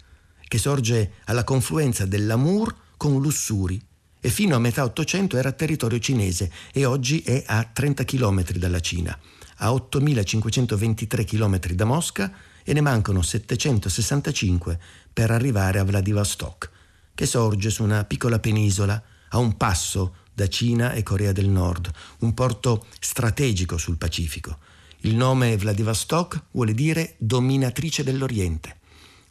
che 0.46 0.58
sorge 0.58 1.12
alla 1.24 1.44
confluenza 1.44 2.04
dell'Amur 2.04 2.74
con 2.98 3.20
l'Ussuri, 3.20 3.80
e 4.20 4.28
fino 4.30 4.56
a 4.56 4.58
metà 4.58 4.84
Ottocento 4.84 5.36
era 5.36 5.52
territorio 5.52 5.98
cinese 5.98 6.50
e 6.72 6.84
oggi 6.84 7.20
è 7.20 7.44
a 7.46 7.64
30 7.64 8.04
km 8.04 8.52
dalla 8.52 8.80
Cina, 8.80 9.18
a 9.58 9.70
8.523 9.70 11.24
km 11.24 11.58
da 11.72 11.84
Mosca 11.84 12.32
e 12.64 12.72
ne 12.72 12.80
mancano 12.80 13.22
765 13.22 14.78
per 15.12 15.30
arrivare 15.30 15.78
a 15.78 15.84
Vladivostok, 15.84 16.70
che 17.14 17.26
sorge 17.26 17.70
su 17.70 17.82
una 17.82 18.04
piccola 18.04 18.38
penisola 18.38 19.02
a 19.30 19.38
un 19.38 19.56
passo 19.56 20.16
da 20.32 20.48
Cina 20.48 20.92
e 20.92 21.02
Corea 21.02 21.32
del 21.32 21.48
Nord, 21.48 21.90
un 22.20 22.34
porto 22.34 22.86
strategico 23.00 23.76
sul 23.76 23.96
Pacifico. 23.96 24.58
Il 25.02 25.16
nome 25.16 25.56
Vladivostok 25.56 26.44
vuole 26.52 26.74
dire 26.74 27.14
dominatrice 27.18 28.04
dell'Oriente. 28.04 28.77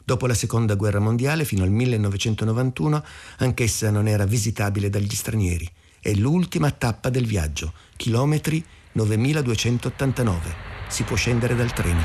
Dopo 0.08 0.26
la 0.26 0.32
seconda 0.32 0.74
guerra 0.74 1.00
mondiale, 1.00 1.44
fino 1.44 1.64
al 1.64 1.70
1991, 1.70 3.04
anch'essa 3.40 3.90
non 3.90 4.08
era 4.08 4.24
visitabile 4.24 4.88
dagli 4.88 5.12
stranieri. 5.12 5.70
È 6.00 6.14
l'ultima 6.14 6.70
tappa 6.70 7.10
del 7.10 7.26
viaggio, 7.26 7.74
chilometri 7.94 8.64
9289. 8.92 10.56
Si 10.88 11.02
può 11.04 11.14
scendere 11.14 11.54
dal 11.54 11.74
treno. 11.74 12.00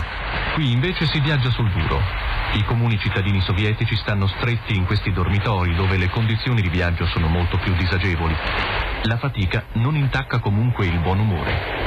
Qui 0.53 0.69
invece 0.69 1.07
si 1.13 1.21
viaggia 1.21 1.49
sul 1.51 1.71
duro. 1.71 1.97
I 2.55 2.65
comuni 2.65 2.99
cittadini 2.99 3.39
sovietici 3.39 3.95
stanno 3.95 4.27
stretti 4.27 4.75
in 4.75 4.85
questi 4.85 5.13
dormitori 5.13 5.73
dove 5.73 5.95
le 5.95 6.09
condizioni 6.09 6.61
di 6.61 6.67
viaggio 6.67 7.05
sono 7.05 7.29
molto 7.29 7.57
più 7.59 7.73
disagevoli. 7.77 8.35
La 9.03 9.17
fatica 9.17 9.63
non 9.75 9.95
intacca 9.95 10.41
comunque 10.41 10.87
il 10.87 10.99
buon 10.99 11.19
umore. 11.19 11.82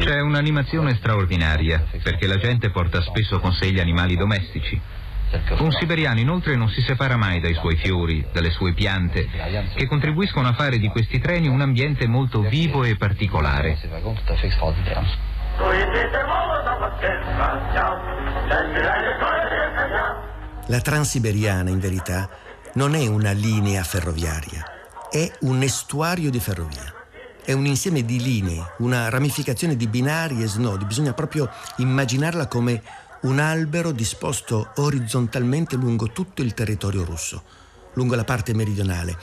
C'è 0.00 0.20
un'animazione 0.20 0.94
straordinaria, 0.96 1.86
perché 2.02 2.26
la 2.26 2.36
gente 2.36 2.70
porta 2.70 3.00
spesso 3.00 3.40
con 3.40 3.52
sé 3.52 3.70
gli 3.70 3.80
animali 3.80 4.16
domestici. 4.16 4.80
Un 5.58 5.72
siberiano 5.72 6.20
inoltre 6.20 6.56
non 6.56 6.68
si 6.68 6.82
separa 6.82 7.16
mai 7.16 7.40
dai 7.40 7.54
suoi 7.54 7.76
fiori, 7.76 8.26
dalle 8.32 8.50
sue 8.50 8.74
piante, 8.74 9.26
che 9.74 9.86
contribuiscono 9.86 10.48
a 10.48 10.52
fare 10.52 10.78
di 10.78 10.88
questi 10.88 11.18
treni 11.20 11.48
un 11.48 11.62
ambiente 11.62 12.06
molto 12.06 12.42
vivo 12.42 12.84
e 12.84 12.96
particolare. 12.96 13.78
La 20.66 20.80
Transiberiana, 20.80 21.70
in 21.70 21.78
verità, 21.78 22.28
non 22.74 22.94
è 22.94 23.06
una 23.06 23.32
linea 23.32 23.82
ferroviaria, 23.82 24.64
è 25.10 25.30
un 25.40 25.62
estuario 25.62 26.30
di 26.30 26.40
ferrovia. 26.40 27.01
È 27.44 27.50
un 27.50 27.66
insieme 27.66 28.04
di 28.04 28.22
linee, 28.22 28.74
una 28.78 29.08
ramificazione 29.08 29.74
di 29.74 29.88
binari 29.88 30.44
e 30.44 30.46
snodi. 30.46 30.84
Bisogna 30.84 31.12
proprio 31.12 31.50
immaginarla 31.78 32.46
come 32.46 32.80
un 33.22 33.40
albero 33.40 33.90
disposto 33.90 34.70
orizzontalmente 34.76 35.74
lungo 35.74 36.12
tutto 36.12 36.40
il 36.40 36.54
territorio 36.54 37.04
russo, 37.04 37.42
lungo 37.94 38.14
la 38.14 38.22
parte 38.22 38.54
meridionale, 38.54 39.18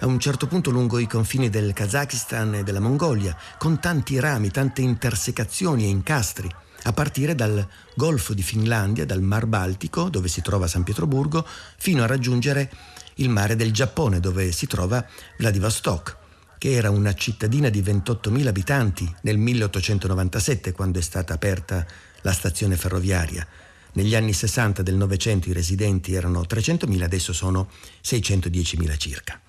a 0.00 0.06
un 0.06 0.18
certo 0.18 0.46
punto 0.46 0.70
lungo 0.70 0.98
i 0.98 1.06
confini 1.06 1.50
del 1.50 1.74
Kazakistan 1.74 2.54
e 2.54 2.62
della 2.62 2.80
Mongolia, 2.80 3.36
con 3.58 3.78
tanti 3.78 4.18
rami, 4.18 4.50
tante 4.50 4.80
intersecazioni 4.80 5.84
e 5.84 5.88
incastri, 5.88 6.50
a 6.84 6.92
partire 6.94 7.34
dal 7.34 7.68
Golfo 7.94 8.32
di 8.32 8.42
Finlandia, 8.42 9.04
dal 9.04 9.20
Mar 9.20 9.44
Baltico, 9.44 10.08
dove 10.08 10.28
si 10.28 10.40
trova 10.40 10.66
San 10.66 10.84
Pietroburgo, 10.84 11.46
fino 11.76 12.02
a 12.02 12.06
raggiungere 12.06 12.70
il 13.16 13.28
mare 13.28 13.56
del 13.56 13.72
Giappone, 13.72 14.20
dove 14.20 14.52
si 14.52 14.66
trova 14.66 15.04
Vladivostok, 15.36 16.16
che 16.58 16.72
era 16.72 16.90
una 16.90 17.14
cittadina 17.14 17.68
di 17.68 17.80
28.000 17.80 18.46
abitanti 18.46 19.10
nel 19.22 19.38
1897, 19.38 20.72
quando 20.72 20.98
è 20.98 21.02
stata 21.02 21.32
aperta 21.32 21.86
la 22.22 22.32
stazione 22.32 22.76
ferroviaria. 22.76 23.46
Negli 23.92 24.14
anni 24.14 24.32
60 24.32 24.82
del 24.82 24.96
Novecento 24.96 25.48
i 25.48 25.52
residenti 25.52 26.14
erano 26.14 26.42
300.000, 26.42 27.02
adesso 27.02 27.32
sono 27.32 27.70
610.000 28.04 28.96
circa. 28.98 29.40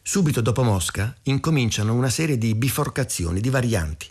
Subito 0.00 0.40
dopo 0.40 0.62
Mosca 0.62 1.14
incominciano 1.24 1.92
una 1.92 2.08
serie 2.08 2.38
di 2.38 2.54
biforcazioni, 2.54 3.40
di 3.40 3.50
varianti. 3.50 4.06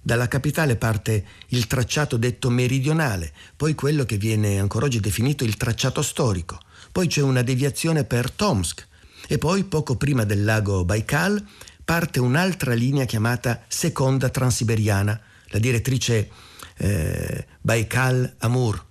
Dalla 0.00 0.28
capitale 0.28 0.76
parte 0.76 1.24
il 1.48 1.66
tracciato 1.66 2.16
detto 2.16 2.50
meridionale, 2.50 3.32
poi 3.56 3.74
quello 3.74 4.04
che 4.04 4.16
viene 4.16 4.58
ancora 4.58 4.86
oggi 4.86 5.00
definito 5.00 5.44
il 5.44 5.56
tracciato 5.56 6.02
storico, 6.02 6.60
poi 6.92 7.08
c'è 7.08 7.20
una 7.20 7.42
deviazione 7.42 8.04
per 8.04 8.30
Tomsk 8.30 8.86
e 9.26 9.38
poi 9.38 9.64
poco 9.64 9.96
prima 9.96 10.24
del 10.24 10.44
lago 10.44 10.84
Baikal 10.84 11.44
parte 11.90 12.20
un'altra 12.20 12.72
linea 12.72 13.04
chiamata 13.04 13.64
Seconda 13.66 14.28
Transiberiana, 14.28 15.20
la 15.46 15.58
direttrice 15.58 16.30
eh, 16.76 17.46
Baikal-Amur, 17.60 18.84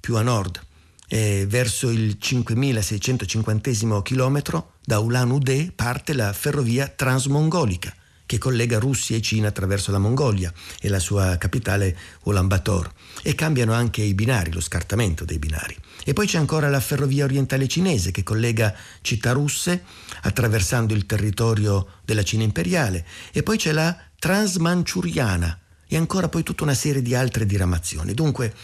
più 0.00 0.16
a 0.16 0.22
nord, 0.22 0.60
e 1.06 1.46
verso 1.46 1.90
il 1.90 2.18
5650 2.18 4.02
chilometro 4.02 4.72
da 4.84 4.98
Ulan-Ude 4.98 5.70
parte 5.72 6.12
la 6.12 6.32
ferrovia 6.32 6.88
transmongolica 6.88 7.94
che 8.30 8.38
collega 8.38 8.78
Russia 8.78 9.16
e 9.16 9.20
Cina 9.20 9.48
attraverso 9.48 9.90
la 9.90 9.98
Mongolia 9.98 10.52
e 10.80 10.88
la 10.88 11.00
sua 11.00 11.36
capitale 11.36 11.98
Ulaanbaatar 12.22 12.92
e 13.22 13.34
cambiano 13.34 13.72
anche 13.72 14.02
i 14.02 14.14
binari, 14.14 14.52
lo 14.52 14.60
scartamento 14.60 15.24
dei 15.24 15.40
binari. 15.40 15.76
E 16.04 16.12
poi 16.12 16.28
c'è 16.28 16.38
ancora 16.38 16.68
la 16.68 16.78
ferrovia 16.78 17.24
orientale 17.24 17.66
cinese 17.66 18.12
che 18.12 18.22
collega 18.22 18.72
città 19.00 19.32
russe 19.32 19.82
attraversando 20.22 20.94
il 20.94 21.06
territorio 21.06 21.94
della 22.04 22.22
Cina 22.22 22.44
imperiale 22.44 23.04
e 23.32 23.42
poi 23.42 23.58
c'è 23.58 23.72
la 23.72 23.98
transmanciuriana 24.16 25.58
e 25.88 25.96
ancora 25.96 26.28
poi 26.28 26.44
tutta 26.44 26.62
una 26.62 26.74
serie 26.74 27.02
di 27.02 27.16
altre 27.16 27.46
diramazioni. 27.46 28.14
Dunque 28.14 28.54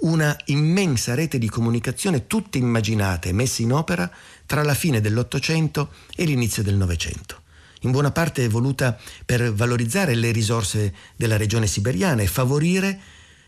una 0.00 0.36
immensa 0.46 1.14
rete 1.14 1.38
di 1.38 1.48
comunicazione 1.48 2.26
tutte 2.26 2.58
immaginate 2.58 3.28
e 3.28 3.32
messe 3.32 3.62
in 3.62 3.72
opera 3.72 4.10
tra 4.44 4.64
la 4.64 4.74
fine 4.74 5.00
dell'Ottocento 5.00 5.92
e 6.16 6.24
l'inizio 6.24 6.64
del 6.64 6.74
Novecento. 6.74 7.42
In 7.84 7.90
buona 7.90 8.10
parte 8.10 8.48
voluta 8.48 8.98
per 9.26 9.52
valorizzare 9.52 10.14
le 10.14 10.32
risorse 10.32 10.94
della 11.16 11.36
regione 11.36 11.66
siberiana 11.66 12.22
e 12.22 12.26
favorire 12.26 12.98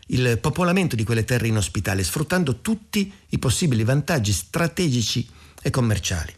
il 0.07 0.37
popolamento 0.39 0.95
di 0.95 1.03
quelle 1.03 1.25
terre 1.25 1.47
inospitali, 1.47 2.03
sfruttando 2.03 2.61
tutti 2.61 3.11
i 3.29 3.39
possibili 3.39 3.83
vantaggi 3.83 4.31
strategici 4.31 5.27
e 5.61 5.71
commerciali. 5.71 6.33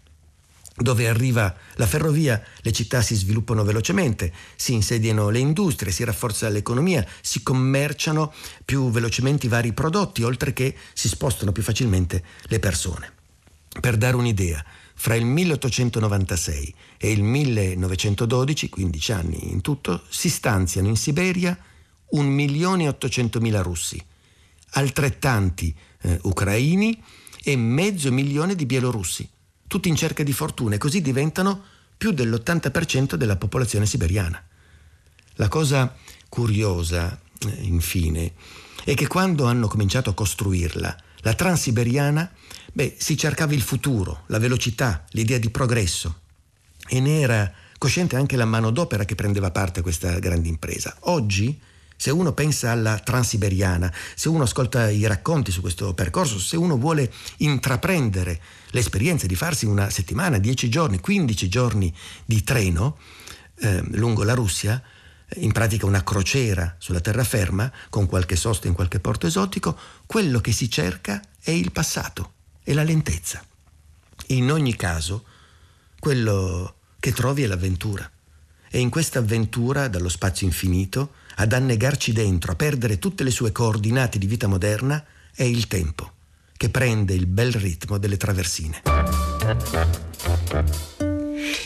Dove 0.75 1.09
arriva 1.09 1.53
la 1.75 1.85
ferrovia, 1.85 2.41
le 2.61 2.71
città 2.71 3.01
si 3.01 3.15
sviluppano 3.15 3.65
velocemente, 3.65 4.31
si 4.55 4.71
insediano 4.71 5.29
le 5.29 5.39
industrie, 5.39 5.91
si 5.91 6.05
rafforza 6.05 6.47
l'economia, 6.47 7.05
si 7.19 7.43
commerciano 7.43 8.33
più 8.63 8.89
velocemente 8.89 9.47
i 9.47 9.49
vari 9.49 9.73
prodotti, 9.73 10.23
oltre 10.23 10.53
che 10.53 10.73
si 10.93 11.09
spostano 11.09 11.51
più 11.51 11.63
facilmente 11.63 12.23
le 12.43 12.59
persone. 12.59 13.18
Per 13.79 13.97
dare 13.97 14.15
un'idea, 14.15 14.63
fra 14.93 15.15
il 15.15 15.25
1896 15.25 16.73
e 16.97 17.11
il 17.11 17.23
1912, 17.23 18.69
15 18.69 19.11
anni 19.11 19.51
in 19.51 19.61
tutto, 19.61 20.03
si 20.09 20.29
stanziano 20.29 20.87
in 20.87 20.97
Siberia 20.97 21.57
1.800.000 22.13 23.61
russi, 23.61 24.03
altrettanti 24.71 25.75
eh, 26.01 26.19
ucraini 26.23 27.01
e 27.43 27.55
mezzo 27.55 28.11
milione 28.11 28.55
di 28.55 28.65
bielorussi 28.65 29.29
tutti 29.69 29.87
in 29.87 29.95
cerca 29.95 30.23
di 30.23 30.33
fortuna 30.33 30.75
e 30.75 30.77
così 30.79 30.99
diventano 30.99 31.63
più 31.95 32.11
dell'80% 32.11 33.13
della 33.13 33.35
popolazione 33.35 33.85
siberiana. 33.85 34.43
La 35.35 35.47
cosa 35.47 35.95
curiosa, 36.27 37.17
eh, 37.37 37.49
infine, 37.61 38.33
è 38.83 38.95
che 38.95 39.05
quando 39.05 39.45
hanno 39.45 39.67
cominciato 39.67 40.09
a 40.09 40.15
costruirla, 40.15 40.97
la 41.21 41.33
transiberiana, 41.33 42.31
beh, 42.73 42.95
si 42.97 43.17
cercava 43.17 43.53
il 43.53 43.61
futuro, 43.61 44.23
la 44.27 44.39
velocità, 44.39 45.05
l'idea 45.11 45.37
di 45.37 45.49
progresso 45.49 46.21
e 46.87 46.99
ne 46.99 47.19
era 47.19 47.51
cosciente 47.77 48.15
anche 48.15 48.35
la 48.35 48.45
manodopera 48.45 49.05
che 49.05 49.15
prendeva 49.15 49.51
parte 49.51 49.79
a 49.79 49.83
questa 49.83 50.19
grande 50.19 50.47
impresa. 50.47 50.95
Oggi 51.01 51.59
se 52.01 52.11
uno 52.11 52.31
pensa 52.31 52.71
alla 52.71 52.97
transiberiana, 52.97 53.93
se 54.15 54.29
uno 54.29 54.43
ascolta 54.43 54.89
i 54.89 55.05
racconti 55.05 55.51
su 55.51 55.59
questo 55.59 55.93
percorso, 55.93 56.39
se 56.39 56.55
uno 56.55 56.77
vuole 56.77 57.11
intraprendere 57.37 58.39
l'esperienza 58.69 59.27
di 59.27 59.35
farsi 59.35 59.65
una 59.65 59.89
settimana, 59.89 60.37
dieci 60.37 60.69
giorni, 60.69 61.01
quindici 61.01 61.49
giorni 61.49 61.93
di 62.23 62.41
treno 62.41 62.95
eh, 63.59 63.83
lungo 63.91 64.23
la 64.23 64.33
Russia, 64.33 64.81
in 65.35 65.51
pratica 65.51 65.85
una 65.85 66.03
crociera 66.03 66.75
sulla 66.77 66.99
terraferma, 66.99 67.71
con 67.89 68.07
qualche 68.07 68.35
sosta 68.35 68.67
in 68.67 68.73
qualche 68.73 68.99
porto 68.99 69.27
esotico, 69.27 69.77
quello 70.05 70.39
che 70.41 70.51
si 70.51 70.69
cerca 70.69 71.21
è 71.41 71.51
il 71.51 71.71
passato, 71.71 72.33
è 72.63 72.73
la 72.73 72.83
lentezza. 72.83 73.43
In 74.27 74.51
ogni 74.51 74.75
caso, 74.75 75.23
quello 75.99 76.75
che 76.99 77.11
trovi 77.13 77.43
è 77.43 77.47
l'avventura. 77.47 78.09
E 78.71 78.79
in 78.79 78.89
questa 78.89 79.19
avventura, 79.19 79.87
dallo 79.87 80.09
spazio 80.09 80.45
infinito, 80.45 81.13
ad 81.35 81.53
annegarci 81.53 82.11
dentro, 82.11 82.51
a 82.51 82.55
perdere 82.55 82.99
tutte 82.99 83.23
le 83.23 83.31
sue 83.31 83.51
coordinate 83.51 84.19
di 84.19 84.27
vita 84.27 84.47
moderna, 84.47 85.03
è 85.33 85.43
il 85.43 85.67
tempo, 85.67 86.11
che 86.55 86.69
prende 86.69 87.13
il 87.13 87.25
bel 87.25 87.53
ritmo 87.53 87.97
delle 87.97 88.17
traversine. 88.17 88.81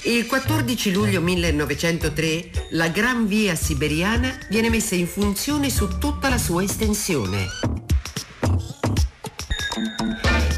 Il 0.04 0.26
14 0.26 0.92
luglio 0.92 1.22
1903 1.22 2.68
la 2.72 2.90
Gran 2.90 3.28
Via 3.28 3.56
Siberiana 3.56 4.38
viene 4.50 4.70
messa 4.70 4.96
in 4.96 5.08
funzione 5.08 5.70
su 5.70 5.98
tutta 5.98 6.30
la 6.30 6.38
sua 6.38 6.64
estensione. 6.64 7.48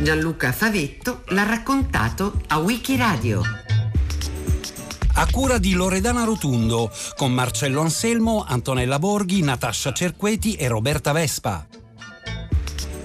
Gianluca 0.01 0.51
Favetto 0.51 1.23
l'ha 1.27 1.43
raccontato 1.43 2.41
a 2.47 2.57
Wikiradio 2.57 3.63
a 5.17 5.27
cura 5.31 5.57
di 5.59 5.73
Loredana 5.73 6.25
Rotundo, 6.25 6.91
con 7.15 7.31
Marcello 7.31 7.79
Anselmo, 7.79 8.43
Antonella 8.45 8.99
Borghi, 8.99 9.41
Natascia 9.41 9.93
Cerqueti 9.93 10.55
e 10.55 10.67
Roberta 10.67 11.13
Vespa. 11.13 11.65